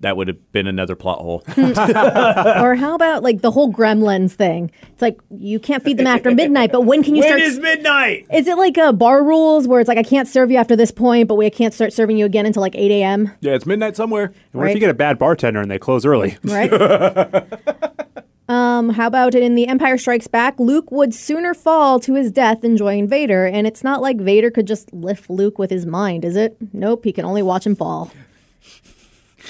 That 0.00 0.16
would 0.16 0.28
have 0.28 0.52
been 0.52 0.68
another 0.68 0.94
plot 0.94 1.18
hole. 1.18 1.42
or 1.56 2.76
how 2.76 2.94
about 2.94 3.24
like 3.24 3.40
the 3.40 3.50
whole 3.50 3.72
Gremlins 3.72 4.32
thing? 4.32 4.70
It's 4.92 5.02
like 5.02 5.20
you 5.30 5.58
can't 5.58 5.82
feed 5.82 5.96
them 5.96 6.06
after 6.06 6.30
midnight, 6.30 6.70
but 6.70 6.82
when 6.82 7.02
can 7.02 7.16
you 7.16 7.22
start? 7.22 7.40
When 7.40 7.50
is 7.50 7.58
midnight? 7.58 8.26
is 8.32 8.46
it 8.46 8.56
like 8.56 8.78
uh, 8.78 8.92
bar 8.92 9.24
rules 9.24 9.66
where 9.66 9.80
it's 9.80 9.88
like 9.88 9.98
I 9.98 10.04
can't 10.04 10.28
serve 10.28 10.52
you 10.52 10.56
after 10.56 10.76
this 10.76 10.92
point, 10.92 11.26
but 11.26 11.34
we 11.34 11.50
can't 11.50 11.74
start 11.74 11.92
serving 11.92 12.16
you 12.16 12.26
again 12.26 12.46
until 12.46 12.60
like 12.60 12.76
eight 12.76 12.92
a.m. 12.92 13.32
Yeah, 13.40 13.54
it's 13.54 13.66
midnight 13.66 13.96
somewhere. 13.96 14.26
And 14.26 14.34
what 14.52 14.68
if 14.68 14.74
you 14.74 14.80
get 14.80 14.90
a 14.90 14.94
bad 14.94 15.18
bartender 15.18 15.60
and 15.60 15.70
they 15.70 15.80
close 15.80 16.06
early? 16.06 16.38
right? 16.44 16.72
um, 18.48 18.90
how 18.90 19.08
about 19.08 19.34
in 19.34 19.56
The 19.56 19.66
Empire 19.66 19.98
Strikes 19.98 20.28
Back? 20.28 20.60
Luke 20.60 20.92
would 20.92 21.12
sooner 21.12 21.54
fall 21.54 21.98
to 22.00 22.14
his 22.14 22.30
death 22.30 22.60
than 22.60 22.76
join 22.76 23.08
Vader, 23.08 23.46
and 23.46 23.66
it's 23.66 23.82
not 23.82 24.00
like 24.00 24.18
Vader 24.18 24.50
could 24.50 24.68
just 24.68 24.92
lift 24.92 25.28
Luke 25.28 25.58
with 25.58 25.70
his 25.70 25.86
mind, 25.86 26.24
is 26.24 26.36
it? 26.36 26.56
Nope, 26.72 27.04
he 27.04 27.12
can 27.12 27.24
only 27.24 27.42
watch 27.42 27.66
him 27.66 27.74
fall. 27.74 28.12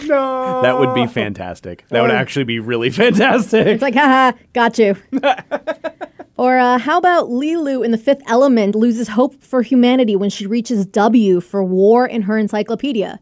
That 0.06 0.78
would 0.78 0.94
be 0.94 1.06
fantastic. 1.06 1.84
That 1.88 2.02
would 2.02 2.11
actually 2.11 2.44
be 2.44 2.61
really 2.61 2.90
fantastic. 3.02 3.66
It's 3.66 3.82
like, 3.82 3.94
haha, 3.94 4.37
got 4.52 4.78
you. 4.78 4.96
or 6.37 6.58
uh, 6.58 6.78
how 6.78 6.98
about 6.98 7.28
Leeloo 7.28 7.84
in 7.84 7.90
The 7.90 7.98
Fifth 7.98 8.22
Element 8.26 8.74
loses 8.74 9.08
hope 9.08 9.42
for 9.42 9.62
humanity 9.62 10.16
when 10.16 10.30
she 10.30 10.46
reaches 10.46 10.87
W 10.87 11.40
for 11.40 11.64
war 11.64 12.06
in 12.06 12.22
her 12.22 12.38
encyclopedia, 12.38 13.18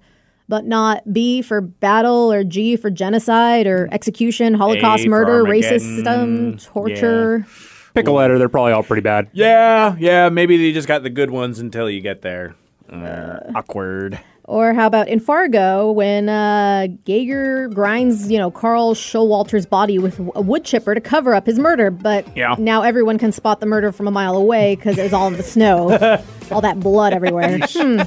but 0.49 0.65
not 0.67 1.13
B 1.13 1.43
for 1.43 1.61
battle 1.61 2.33
or 2.33 2.45
G 2.45 2.77
for 2.77 2.91
genocide 2.91 3.67
or 3.67 3.89
execution, 3.93 4.55
Holocaust 4.55 5.05
for 5.05 5.11
murder, 5.11 5.47
Armageddon. 5.47 5.79
racism, 5.79 6.65
torture. 6.65 7.47
Pick 7.95 8.07
a 8.09 8.13
letter, 8.13 8.39
they're 8.39 8.51
probably 8.51 8.73
all 8.73 8.83
pretty 8.83 9.01
bad. 9.01 9.29
yeah, 9.33 9.97
yeah. 9.99 10.29
Maybe 10.29 10.59
they 10.59 10.73
just 10.73 10.87
got 10.87 11.03
the 11.03 11.09
good 11.09 11.31
ones 11.31 11.59
until 11.59 11.89
you 11.89 12.03
get 12.03 12.21
there. 12.21 12.55
Uh, 12.93 13.39
awkward. 13.55 14.21
Or 14.49 14.75
how 14.75 14.87
about 14.87 15.09
in 15.09 15.19
Fargo 15.19 15.91
when 15.91 16.29
uh, 16.29 16.87
Geiger 17.05 17.69
grinds, 17.69 18.31
you 18.31 18.39
know, 18.39 18.51
Carl 18.51 18.95
Showalter's 18.95 19.67
body 19.67 19.99
with 19.99 20.21
a 20.37 20.41
wood 20.41 20.65
chipper 20.65 20.95
to 20.95 21.01
cover 21.01 21.35
up 21.35 21.47
his 21.47 21.59
murder, 21.59 21.91
but 21.91 22.25
Yeah. 22.37 22.55
now 22.57 22.83
everyone 22.83 23.19
can 23.19 23.33
spot 23.33 23.59
the 23.59 23.67
murder 23.67 23.91
from 23.91 24.07
a 24.07 24.13
mile 24.13 24.37
away 24.37 24.77
because 24.77 24.99
it's 24.99 25.13
all 25.13 25.27
in 25.27 25.33
the 25.37 25.43
snow, 25.43 25.91
all 26.53 26.61
that 26.61 26.79
blood 26.79 27.13
everywhere. 27.13 27.59
Hmm, 27.59 28.03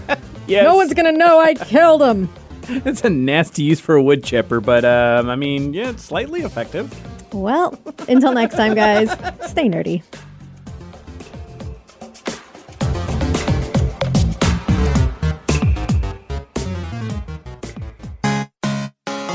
Yes. 0.47 0.63
no 0.63 0.75
one's 0.75 0.93
gonna 0.93 1.11
know 1.11 1.39
I 1.39 1.55
killed 1.55 2.01
him. 2.01 2.29
It's 2.69 3.03
a 3.03 3.09
nasty 3.09 3.63
use 3.63 3.79
for 3.81 3.95
a 3.95 4.01
wood 4.01 4.23
chipper, 4.23 4.61
but 4.61 4.85
um, 4.85 5.29
I 5.29 5.35
mean, 5.35 5.73
yeah, 5.73 5.89
it's 5.89 6.03
slightly 6.03 6.41
effective. 6.43 6.93
Well, 7.33 7.77
until 8.07 8.31
next 8.31 8.55
time, 8.55 8.75
guys, 8.75 9.11
stay 9.47 9.67
nerdy. 9.67 10.03